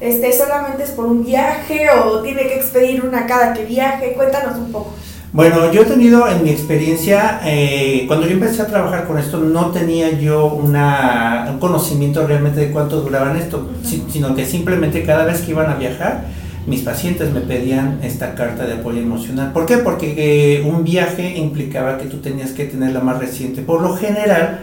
Este, 0.00 0.32
¿Solamente 0.32 0.84
es 0.84 0.92
por 0.92 1.04
un 1.04 1.26
viaje 1.26 1.90
o 1.90 2.22
tiene 2.22 2.44
que 2.44 2.54
expedir 2.54 3.04
una 3.04 3.26
cada 3.26 3.52
que 3.52 3.66
viaje? 3.66 4.14
Cuéntanos 4.14 4.56
un 4.56 4.72
poco. 4.72 4.94
Bueno, 5.34 5.70
yo 5.70 5.82
he 5.82 5.84
tenido 5.84 6.26
en 6.26 6.42
mi 6.42 6.48
experiencia, 6.48 7.42
eh, 7.44 8.04
cuando 8.06 8.26
yo 8.26 8.32
empecé 8.32 8.62
a 8.62 8.66
trabajar 8.66 9.06
con 9.06 9.18
esto, 9.18 9.36
no 9.40 9.72
tenía 9.72 10.10
yo 10.12 10.46
una, 10.46 11.48
un 11.50 11.58
conocimiento 11.58 12.26
realmente 12.26 12.60
de 12.60 12.70
cuánto 12.70 13.02
duraban 13.02 13.36
esto, 13.36 13.68
sino 13.82 14.34
que 14.34 14.46
simplemente 14.46 15.04
cada 15.04 15.26
vez 15.26 15.42
que 15.42 15.50
iban 15.50 15.68
a 15.68 15.74
viajar, 15.74 16.43
mis 16.66 16.80
pacientes 16.80 17.32
me 17.32 17.40
pedían 17.40 18.00
esta 18.02 18.34
carta 18.34 18.64
de 18.66 18.74
apoyo 18.74 19.00
emocional. 19.00 19.52
¿Por 19.52 19.66
qué? 19.66 19.78
Porque 19.78 20.14
eh, 20.16 20.62
un 20.62 20.84
viaje 20.84 21.36
implicaba 21.36 21.98
que 21.98 22.06
tú 22.06 22.18
tenías 22.18 22.52
que 22.52 22.64
tener 22.64 22.92
la 22.92 23.00
más 23.00 23.18
reciente. 23.18 23.62
Por 23.62 23.82
lo 23.82 23.94
general, 23.96 24.60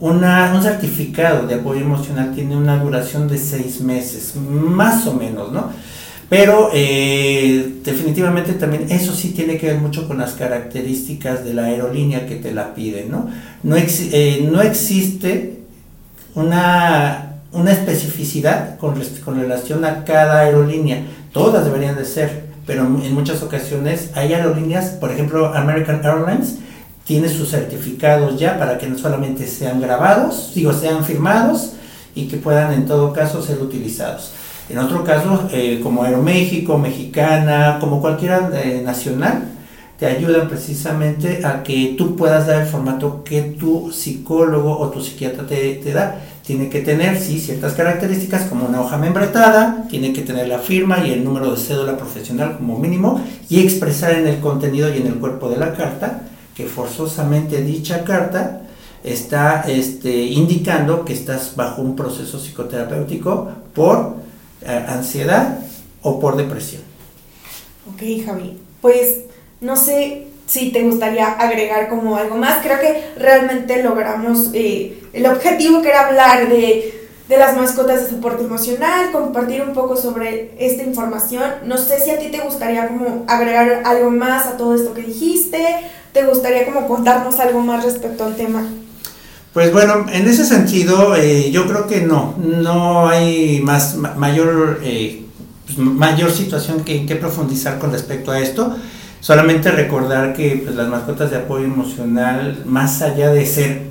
un 0.00 0.62
certificado 0.62 1.46
de 1.46 1.54
apoyo 1.54 1.80
emocional 1.80 2.32
tiene 2.34 2.56
una 2.56 2.76
duración 2.78 3.28
de 3.28 3.38
seis 3.38 3.80
meses, 3.80 4.34
más 4.36 5.06
o 5.06 5.14
menos, 5.14 5.52
¿no? 5.52 5.70
Pero 6.28 6.70
eh, 6.72 7.74
definitivamente 7.84 8.54
también 8.54 8.86
eso 8.90 9.14
sí 9.14 9.30
tiene 9.30 9.56
que 9.56 9.66
ver 9.66 9.78
mucho 9.78 10.08
con 10.08 10.18
las 10.18 10.32
características 10.32 11.44
de 11.44 11.54
la 11.54 11.64
aerolínea 11.64 12.26
que 12.26 12.36
te 12.36 12.52
la 12.52 12.74
pide, 12.74 13.06
¿no? 13.08 13.28
No, 13.62 13.76
eh, 13.76 14.50
existe 14.64 15.60
una, 16.34 17.36
una 17.52 17.72
especificidad 17.72 18.78
con 18.78 18.96
relación 19.36 19.84
a 19.84 20.04
cada 20.04 20.40
aerolínea 20.40 21.04
todas 21.34 21.64
deberían 21.64 21.96
de 21.96 22.04
ser, 22.06 22.44
pero 22.64 22.84
en 22.84 23.12
muchas 23.12 23.42
ocasiones 23.42 24.10
hay 24.14 24.32
aerolíneas, 24.32 24.90
por 24.90 25.10
ejemplo 25.10 25.52
American 25.52 26.00
Airlines, 26.02 26.58
tiene 27.04 27.28
sus 27.28 27.50
certificados 27.50 28.38
ya 28.38 28.58
para 28.58 28.78
que 28.78 28.86
no 28.86 28.96
solamente 28.96 29.46
sean 29.46 29.80
grabados, 29.80 30.52
digo, 30.54 30.72
sean 30.72 31.04
firmados 31.04 31.72
y 32.14 32.28
que 32.28 32.38
puedan 32.38 32.72
en 32.72 32.86
todo 32.86 33.12
caso 33.12 33.42
ser 33.42 33.60
utilizados. 33.60 34.32
En 34.70 34.78
otro 34.78 35.04
caso, 35.04 35.48
eh, 35.52 35.80
como 35.82 36.04
Aeroméxico, 36.04 36.78
Mexicana, 36.78 37.78
como 37.80 38.00
cualquiera 38.00 38.50
eh, 38.54 38.80
nacional, 38.82 39.48
te 40.04 40.10
ayudan 40.10 40.50
precisamente 40.50 41.46
a 41.46 41.62
que 41.62 41.94
tú 41.96 42.14
puedas 42.14 42.46
dar 42.46 42.60
el 42.60 42.68
formato 42.68 43.24
que 43.24 43.40
tu 43.40 43.90
psicólogo 43.90 44.78
o 44.78 44.90
tu 44.90 45.00
psiquiatra 45.00 45.46
te, 45.46 45.76
te 45.76 45.92
da 45.92 46.20
tiene 46.44 46.68
que 46.68 46.82
tener, 46.82 47.18
sí, 47.18 47.40
ciertas 47.40 47.72
características 47.72 48.42
como 48.42 48.66
una 48.66 48.82
hoja 48.82 48.98
membretada, 48.98 49.86
tiene 49.88 50.12
que 50.12 50.20
tener 50.20 50.46
la 50.46 50.58
firma 50.58 51.06
y 51.06 51.10
el 51.10 51.24
número 51.24 51.50
de 51.50 51.56
cédula 51.56 51.96
profesional 51.96 52.58
como 52.58 52.78
mínimo 52.78 53.18
y 53.48 53.60
expresar 53.60 54.12
en 54.12 54.26
el 54.26 54.40
contenido 54.40 54.94
y 54.94 54.98
en 54.98 55.06
el 55.06 55.14
cuerpo 55.14 55.48
de 55.48 55.56
la 55.56 55.72
carta 55.72 56.20
que 56.54 56.66
forzosamente 56.66 57.62
dicha 57.62 58.04
carta 58.04 58.60
está 59.04 59.62
este, 59.62 60.14
indicando 60.14 61.06
que 61.06 61.14
estás 61.14 61.56
bajo 61.56 61.80
un 61.80 61.96
proceso 61.96 62.38
psicoterapéutico 62.38 63.48
por 63.72 64.16
eh, 64.60 64.84
ansiedad 64.86 65.60
o 66.02 66.20
por 66.20 66.36
depresión. 66.36 66.82
Ok, 67.88 68.02
Javi. 68.26 68.58
Pues 68.82 69.24
no 69.64 69.76
sé 69.76 70.26
si 70.46 70.70
te 70.70 70.82
gustaría 70.82 71.26
agregar 71.26 71.88
como 71.88 72.16
algo 72.16 72.36
más. 72.36 72.62
Creo 72.62 72.78
que 72.78 73.02
realmente 73.16 73.82
logramos 73.82 74.50
eh, 74.52 75.02
el 75.12 75.26
objetivo 75.26 75.80
que 75.80 75.88
era 75.88 76.06
hablar 76.06 76.48
de, 76.50 77.08
de, 77.28 77.38
las 77.38 77.56
mascotas 77.56 78.04
de 78.04 78.10
soporte 78.10 78.44
emocional, 78.44 79.10
compartir 79.10 79.62
un 79.62 79.72
poco 79.72 79.96
sobre 79.96 80.54
esta 80.58 80.82
información. 80.82 81.44
No 81.64 81.78
sé 81.78 81.98
si 81.98 82.10
a 82.10 82.18
ti 82.18 82.28
te 82.28 82.40
gustaría 82.40 82.88
como 82.88 83.24
agregar 83.26 83.82
algo 83.86 84.10
más 84.10 84.46
a 84.46 84.56
todo 84.58 84.74
esto 84.74 84.92
que 84.92 85.02
dijiste, 85.02 85.58
te 86.12 86.24
gustaría 86.24 86.66
como 86.66 86.86
contarnos 86.86 87.40
algo 87.40 87.60
más 87.60 87.82
respecto 87.82 88.24
al 88.24 88.36
tema. 88.36 88.68
Pues 89.54 89.72
bueno, 89.72 90.06
en 90.12 90.28
ese 90.28 90.44
sentido, 90.44 91.16
eh, 91.16 91.50
yo 91.50 91.66
creo 91.66 91.86
que 91.86 92.02
no, 92.02 92.34
no 92.36 93.08
hay 93.08 93.60
más 93.62 93.96
mayor 93.96 94.80
eh, 94.82 95.24
pues, 95.64 95.78
mayor 95.78 96.30
situación 96.30 96.84
que, 96.84 97.06
que 97.06 97.16
profundizar 97.16 97.78
con 97.78 97.92
respecto 97.92 98.30
a 98.30 98.40
esto. 98.40 98.76
Solamente 99.24 99.70
recordar 99.70 100.34
que 100.34 100.60
pues, 100.62 100.76
las 100.76 100.86
mascotas 100.86 101.30
de 101.30 101.38
apoyo 101.38 101.64
emocional, 101.64 102.60
más 102.66 103.00
allá 103.00 103.30
de 103.30 103.46
ser, 103.46 103.86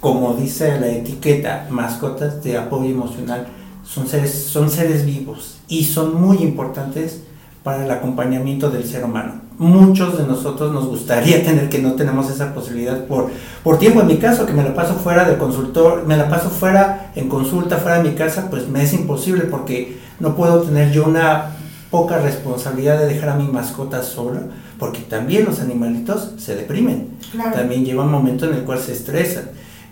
como 0.00 0.32
dice 0.32 0.80
la 0.80 0.88
etiqueta, 0.88 1.66
mascotas 1.68 2.42
de 2.42 2.56
apoyo 2.56 2.88
emocional, 2.88 3.48
son 3.84 4.08
seres, 4.08 4.32
son 4.32 4.70
seres 4.70 5.04
vivos 5.04 5.58
y 5.68 5.84
son 5.84 6.18
muy 6.18 6.38
importantes 6.38 7.20
para 7.62 7.84
el 7.84 7.90
acompañamiento 7.90 8.70
del 8.70 8.84
ser 8.84 9.04
humano. 9.04 9.42
Muchos 9.58 10.16
de 10.16 10.26
nosotros 10.26 10.72
nos 10.72 10.86
gustaría 10.86 11.44
tener 11.44 11.68
que 11.68 11.80
no 11.80 11.92
tenemos 11.92 12.30
esa 12.30 12.54
posibilidad 12.54 13.04
por, 13.04 13.30
por 13.62 13.78
tiempo. 13.78 14.00
En 14.00 14.06
mi 14.06 14.16
caso, 14.16 14.46
que 14.46 14.54
me 14.54 14.64
la 14.64 14.74
paso 14.74 14.94
fuera 14.94 15.28
del 15.28 15.36
consultor, 15.36 16.06
me 16.06 16.16
la 16.16 16.30
paso 16.30 16.48
fuera 16.48 17.12
en 17.14 17.28
consulta, 17.28 17.76
fuera 17.76 18.02
de 18.02 18.08
mi 18.08 18.16
casa, 18.16 18.48
pues 18.48 18.66
me 18.66 18.84
es 18.84 18.94
imposible 18.94 19.44
porque 19.44 19.98
no 20.18 20.34
puedo 20.34 20.62
tener 20.62 20.92
yo 20.92 21.04
una 21.04 21.58
poca 21.90 22.18
responsabilidad 22.18 22.98
de 22.98 23.06
dejar 23.06 23.30
a 23.30 23.36
mi 23.36 23.48
mascota 23.48 24.02
sola, 24.02 24.42
porque 24.78 25.00
también 25.00 25.44
los 25.44 25.60
animalitos 25.60 26.32
se 26.38 26.54
deprimen. 26.54 27.08
También 27.52 27.84
lleva 27.84 28.04
un 28.04 28.12
momento 28.12 28.46
en 28.46 28.54
el 28.54 28.62
cual 28.62 28.78
se 28.78 28.92
estresan. 28.92 29.44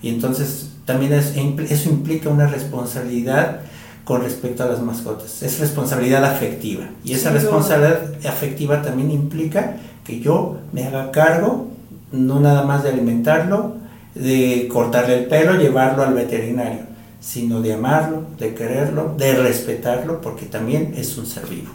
Y 0.02 0.08
entonces 0.08 0.70
también 0.84 1.12
eso 1.12 1.88
implica 1.88 2.28
una 2.28 2.46
responsabilidad 2.46 3.60
con 4.04 4.22
respecto 4.22 4.62
a 4.62 4.66
las 4.66 4.80
mascotas. 4.80 5.42
Es 5.42 5.58
responsabilidad 5.58 6.24
afectiva. 6.24 6.84
Y 7.02 7.14
esa 7.14 7.30
responsabilidad 7.30 8.14
afectiva 8.24 8.80
también 8.80 9.10
implica 9.10 9.78
que 10.04 10.20
yo 10.20 10.58
me 10.72 10.84
haga 10.84 11.10
cargo, 11.10 11.68
no 12.12 12.38
nada 12.38 12.64
más 12.64 12.84
de 12.84 12.90
alimentarlo, 12.90 13.74
de 14.14 14.68
cortarle 14.72 15.18
el 15.18 15.26
pelo, 15.26 15.56
llevarlo 15.56 16.04
al 16.04 16.14
veterinario, 16.14 16.82
sino 17.20 17.60
de 17.60 17.74
amarlo, 17.74 18.22
de 18.38 18.54
quererlo, 18.54 19.14
de 19.18 19.34
respetarlo, 19.34 20.20
porque 20.20 20.46
también 20.46 20.94
es 20.96 21.18
un 21.18 21.26
ser 21.26 21.46
vivo. 21.46 21.70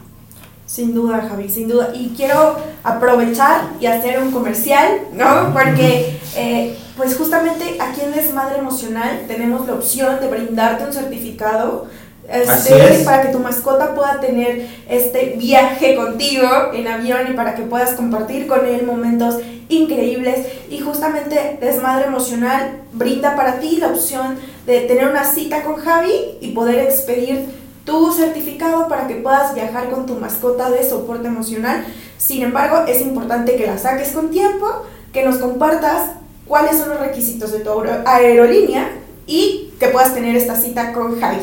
Sin 0.71 0.93
duda, 0.93 1.27
Javi, 1.27 1.49
sin 1.49 1.67
duda. 1.67 1.91
Y 1.93 2.13
quiero 2.15 2.55
aprovechar 2.81 3.71
y 3.81 3.87
hacer 3.87 4.23
un 4.23 4.31
comercial, 4.31 5.01
¿no? 5.11 5.51
Porque, 5.51 6.17
eh, 6.37 6.77
pues 6.95 7.17
justamente 7.17 7.75
aquí 7.77 7.99
en 7.99 8.13
Desmadre 8.13 8.59
Emocional 8.59 9.25
tenemos 9.27 9.67
la 9.67 9.73
opción 9.73 10.21
de 10.21 10.29
brindarte 10.29 10.85
un 10.85 10.93
certificado 10.93 11.87
este, 12.29 13.03
para 13.03 13.23
que 13.23 13.33
tu 13.33 13.39
mascota 13.39 13.93
pueda 13.93 14.21
tener 14.21 14.65
este 14.87 15.35
viaje 15.37 15.97
contigo 15.97 16.47
en 16.73 16.87
avión 16.87 17.19
y 17.29 17.33
para 17.33 17.53
que 17.55 17.63
puedas 17.63 17.91
compartir 17.95 18.47
con 18.47 18.65
él 18.65 18.85
momentos 18.85 19.39
increíbles 19.67 20.47
y 20.69 20.79
justamente 20.79 21.57
Desmadre 21.59 22.05
Emocional 22.07 22.79
brinda 22.93 23.35
para 23.35 23.59
ti 23.59 23.75
la 23.75 23.87
opción 23.87 24.37
de 24.65 24.79
tener 24.81 25.09
una 25.09 25.25
cita 25.25 25.63
con 25.63 25.75
Javi 25.75 26.37
y 26.39 26.51
poder 26.51 26.79
expedir 26.79 27.60
tu 27.85 28.11
certificado 28.11 28.87
para 28.87 29.07
que 29.07 29.15
puedas 29.15 29.53
viajar 29.53 29.89
con 29.89 30.05
tu 30.05 30.15
mascota 30.15 30.69
de 30.69 30.87
soporte 30.87 31.27
emocional. 31.27 31.85
Sin 32.17 32.43
embargo, 32.43 32.85
es 32.87 33.01
importante 33.01 33.55
que 33.55 33.67
la 33.67 33.77
saques 33.77 34.09
con 34.09 34.29
tiempo, 34.29 34.67
que 35.11 35.25
nos 35.25 35.37
compartas 35.37 36.11
cuáles 36.45 36.77
son 36.77 36.89
los 36.89 36.99
requisitos 36.99 37.51
de 37.51 37.59
tu 37.59 37.69
aerolínea 38.05 38.89
y 39.25 39.71
que 39.79 39.87
puedas 39.87 40.13
tener 40.13 40.35
esta 40.35 40.55
cita 40.55 40.93
con 40.93 41.19
Javi. 41.19 41.39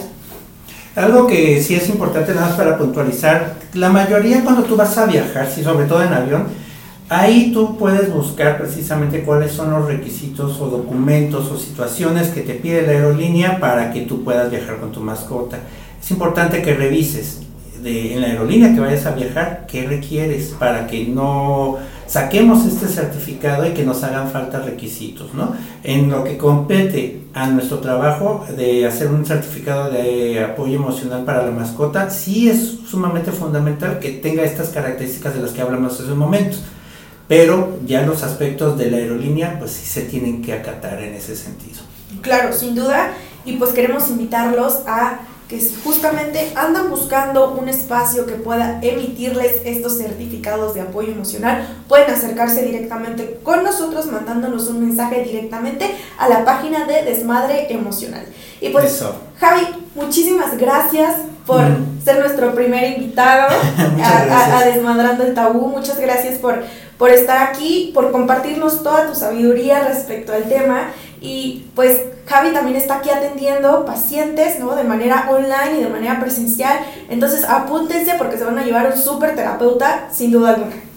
Algo 0.94 1.26
que 1.26 1.62
sí 1.62 1.74
es 1.74 1.88
importante 1.88 2.34
nada 2.34 2.48
más 2.48 2.56
para 2.56 2.76
puntualizar, 2.76 3.54
la 3.74 3.88
mayoría 3.88 4.42
cuando 4.42 4.64
tú 4.64 4.76
vas 4.76 4.98
a 4.98 5.06
viajar, 5.06 5.48
sí, 5.48 5.62
sobre 5.62 5.86
todo 5.86 6.02
en 6.02 6.12
avión, 6.12 6.46
ahí 7.08 7.52
tú 7.52 7.76
puedes 7.78 8.12
buscar 8.12 8.58
precisamente 8.58 9.22
cuáles 9.22 9.52
son 9.52 9.70
los 9.70 9.86
requisitos 9.86 10.60
o 10.60 10.68
documentos 10.68 11.50
o 11.50 11.56
situaciones 11.56 12.28
que 12.28 12.40
te 12.40 12.54
pide 12.54 12.82
la 12.82 12.92
aerolínea 12.92 13.60
para 13.60 13.92
que 13.92 14.02
tú 14.02 14.24
puedas 14.24 14.50
viajar 14.50 14.78
con 14.78 14.90
tu 14.92 15.00
mascota. 15.00 15.58
Es 16.00 16.10
importante 16.10 16.62
que 16.62 16.74
revises 16.74 17.40
de, 17.82 18.14
en 18.14 18.20
la 18.20 18.28
aerolínea 18.28 18.74
que 18.74 18.80
vayas 18.80 19.06
a 19.06 19.12
viajar 19.12 19.66
qué 19.68 19.86
requieres 19.86 20.54
para 20.58 20.86
que 20.86 21.06
no 21.06 21.78
saquemos 22.06 22.64
este 22.66 22.88
certificado 22.88 23.66
y 23.66 23.74
que 23.74 23.84
nos 23.84 24.02
hagan 24.02 24.30
falta 24.30 24.60
requisitos, 24.60 25.34
¿no? 25.34 25.54
En 25.84 26.10
lo 26.10 26.24
que 26.24 26.38
compete 26.38 27.22
a 27.34 27.48
nuestro 27.48 27.78
trabajo 27.78 28.46
de 28.56 28.86
hacer 28.86 29.08
un 29.08 29.26
certificado 29.26 29.90
de 29.90 30.42
apoyo 30.42 30.76
emocional 30.76 31.24
para 31.24 31.44
la 31.44 31.50
mascota, 31.50 32.10
sí 32.10 32.48
es 32.48 32.78
sumamente 32.88 33.30
fundamental 33.30 33.98
que 33.98 34.10
tenga 34.12 34.42
estas 34.42 34.70
características 34.70 35.34
de 35.34 35.42
las 35.42 35.50
que 35.50 35.60
hablamos 35.60 36.00
hace 36.00 36.10
un 36.10 36.18
momento. 36.18 36.56
Pero 37.28 37.76
ya 37.84 38.06
los 38.06 38.22
aspectos 38.22 38.78
de 38.78 38.90
la 38.90 38.96
aerolínea, 38.96 39.56
pues 39.58 39.72
sí 39.72 39.84
se 39.84 40.02
tienen 40.02 40.40
que 40.40 40.54
acatar 40.54 41.02
en 41.02 41.12
ese 41.12 41.36
sentido. 41.36 41.80
Claro, 42.22 42.54
sin 42.54 42.74
duda. 42.74 43.12
Y 43.44 43.56
pues 43.56 43.72
queremos 43.72 44.08
invitarlos 44.08 44.80
a 44.86 45.20
que 45.48 45.58
justamente 45.82 46.52
andan 46.54 46.90
buscando 46.90 47.52
un 47.52 47.70
espacio 47.70 48.26
que 48.26 48.34
pueda 48.34 48.80
emitirles 48.82 49.62
estos 49.64 49.96
certificados 49.96 50.74
de 50.74 50.82
apoyo 50.82 51.12
emocional, 51.12 51.66
pueden 51.88 52.10
acercarse 52.10 52.62
directamente 52.62 53.40
con 53.42 53.64
nosotros 53.64 54.06
mandándonos 54.06 54.68
un 54.68 54.86
mensaje 54.86 55.24
directamente 55.24 55.90
a 56.18 56.28
la 56.28 56.44
página 56.44 56.84
de 56.84 57.02
Desmadre 57.02 57.72
Emocional. 57.72 58.26
Y 58.60 58.68
pues, 58.68 59.02
Javi, 59.40 59.66
muchísimas 59.94 60.58
gracias 60.58 61.14
por 61.46 61.62
mm. 61.62 62.02
ser 62.04 62.20
nuestro 62.20 62.54
primer 62.54 62.98
invitado 62.98 63.48
a, 64.04 64.64
Desmadrando 64.66 65.24
el 65.24 65.32
Tabú. 65.32 65.68
Muchas 65.68 65.98
gracias 65.98 66.38
por, 66.38 66.62
por 66.98 67.10
estar 67.10 67.48
aquí, 67.48 67.90
por 67.94 68.12
compartirnos 68.12 68.82
toda 68.82 69.06
tu 69.06 69.14
sabiduría 69.14 69.88
respecto 69.88 70.34
al 70.34 70.44
tema. 70.44 70.90
Y 71.20 71.66
pues 71.74 72.00
Javi 72.26 72.52
también 72.52 72.76
está 72.76 72.96
aquí 72.96 73.10
atendiendo 73.10 73.84
pacientes, 73.84 74.58
¿no? 74.60 74.74
De 74.74 74.84
manera 74.84 75.28
online 75.30 75.80
y 75.80 75.84
de 75.84 75.90
manera 75.90 76.20
presencial. 76.20 76.78
Entonces 77.08 77.44
apúntense 77.44 78.14
porque 78.18 78.38
se 78.38 78.44
van 78.44 78.58
a 78.58 78.64
llevar 78.64 78.92
un 78.92 79.00
súper 79.00 79.34
terapeuta, 79.34 80.08
sin 80.12 80.30
duda 80.30 80.50
alguna. 80.50 80.88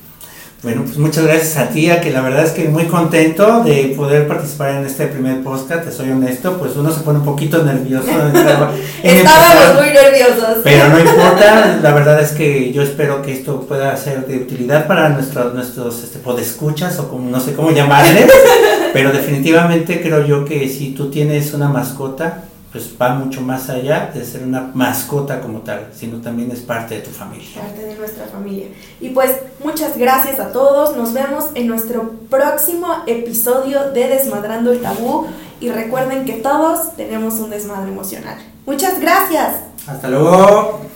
Bueno, 0.63 0.83
pues 0.83 0.97
muchas 0.97 1.23
gracias 1.23 1.57
a 1.57 1.69
ti, 1.69 1.89
a 1.89 2.01
que 2.01 2.11
la 2.11 2.21
verdad 2.21 2.45
es 2.45 2.51
que 2.51 2.67
muy 2.67 2.85
contento 2.85 3.63
de 3.63 3.95
poder 3.97 4.27
participar 4.27 4.75
en 4.75 4.85
este 4.85 5.07
primer 5.07 5.41
podcast, 5.41 5.85
te 5.85 5.91
soy 5.91 6.11
honesto, 6.11 6.59
pues 6.59 6.75
uno 6.75 6.91
se 6.91 6.99
pone 6.99 7.17
un 7.17 7.25
poquito 7.25 7.63
nervioso. 7.63 8.05
Estábamos 9.03 9.81
muy 9.81 9.91
nerviosos. 9.91 10.59
Pero 10.63 10.89
no 10.89 10.99
importa, 10.99 11.79
la 11.81 11.93
verdad 11.95 12.21
es 12.21 12.33
que 12.33 12.71
yo 12.71 12.83
espero 12.83 13.23
que 13.23 13.33
esto 13.33 13.61
pueda 13.61 13.97
ser 13.97 14.27
de 14.27 14.37
utilidad 14.37 14.85
para 14.85 15.09
nuestros, 15.09 15.55
nuestros 15.55 16.03
este, 16.03 16.19
podescuchas 16.19 16.99
o 16.99 17.09
como 17.09 17.27
no 17.27 17.39
sé 17.39 17.53
cómo 17.53 17.71
llamarles, 17.71 18.27
pero 18.93 19.11
definitivamente 19.11 20.01
creo 20.01 20.25
yo 20.25 20.45
que 20.45 20.67
si 20.69 20.91
tú 20.91 21.09
tienes 21.09 21.53
una 21.53 21.69
mascota, 21.69 22.43
pues 22.71 22.89
va 22.99 23.15
mucho 23.15 23.41
más 23.41 23.69
allá 23.69 24.11
de 24.13 24.23
ser 24.23 24.43
una 24.43 24.71
mascota 24.73 25.41
como 25.41 25.59
tal, 25.59 25.89
sino 25.93 26.21
también 26.21 26.51
es 26.51 26.61
parte 26.61 26.95
de 26.95 27.01
tu 27.01 27.11
familia. 27.11 27.61
Parte 27.61 27.85
de 27.85 27.95
nuestra 27.95 28.25
familia. 28.27 28.67
Y 29.01 29.09
pues 29.09 29.31
muchas 29.63 29.97
gracias 29.97 30.39
a 30.39 30.51
todos, 30.51 30.95
nos 30.95 31.13
vemos 31.13 31.45
en 31.55 31.67
nuestro 31.67 32.11
próximo 32.29 32.87
episodio 33.07 33.91
de 33.91 34.07
Desmadrando 34.07 34.71
el 34.71 34.81
Tabú 34.81 35.27
y 35.59 35.69
recuerden 35.69 36.25
que 36.25 36.33
todos 36.33 36.95
tenemos 36.95 37.35
un 37.35 37.49
desmadre 37.49 37.91
emocional. 37.91 38.37
Muchas 38.65 38.99
gracias. 39.01 39.57
Hasta 39.87 40.07
luego. 40.07 40.90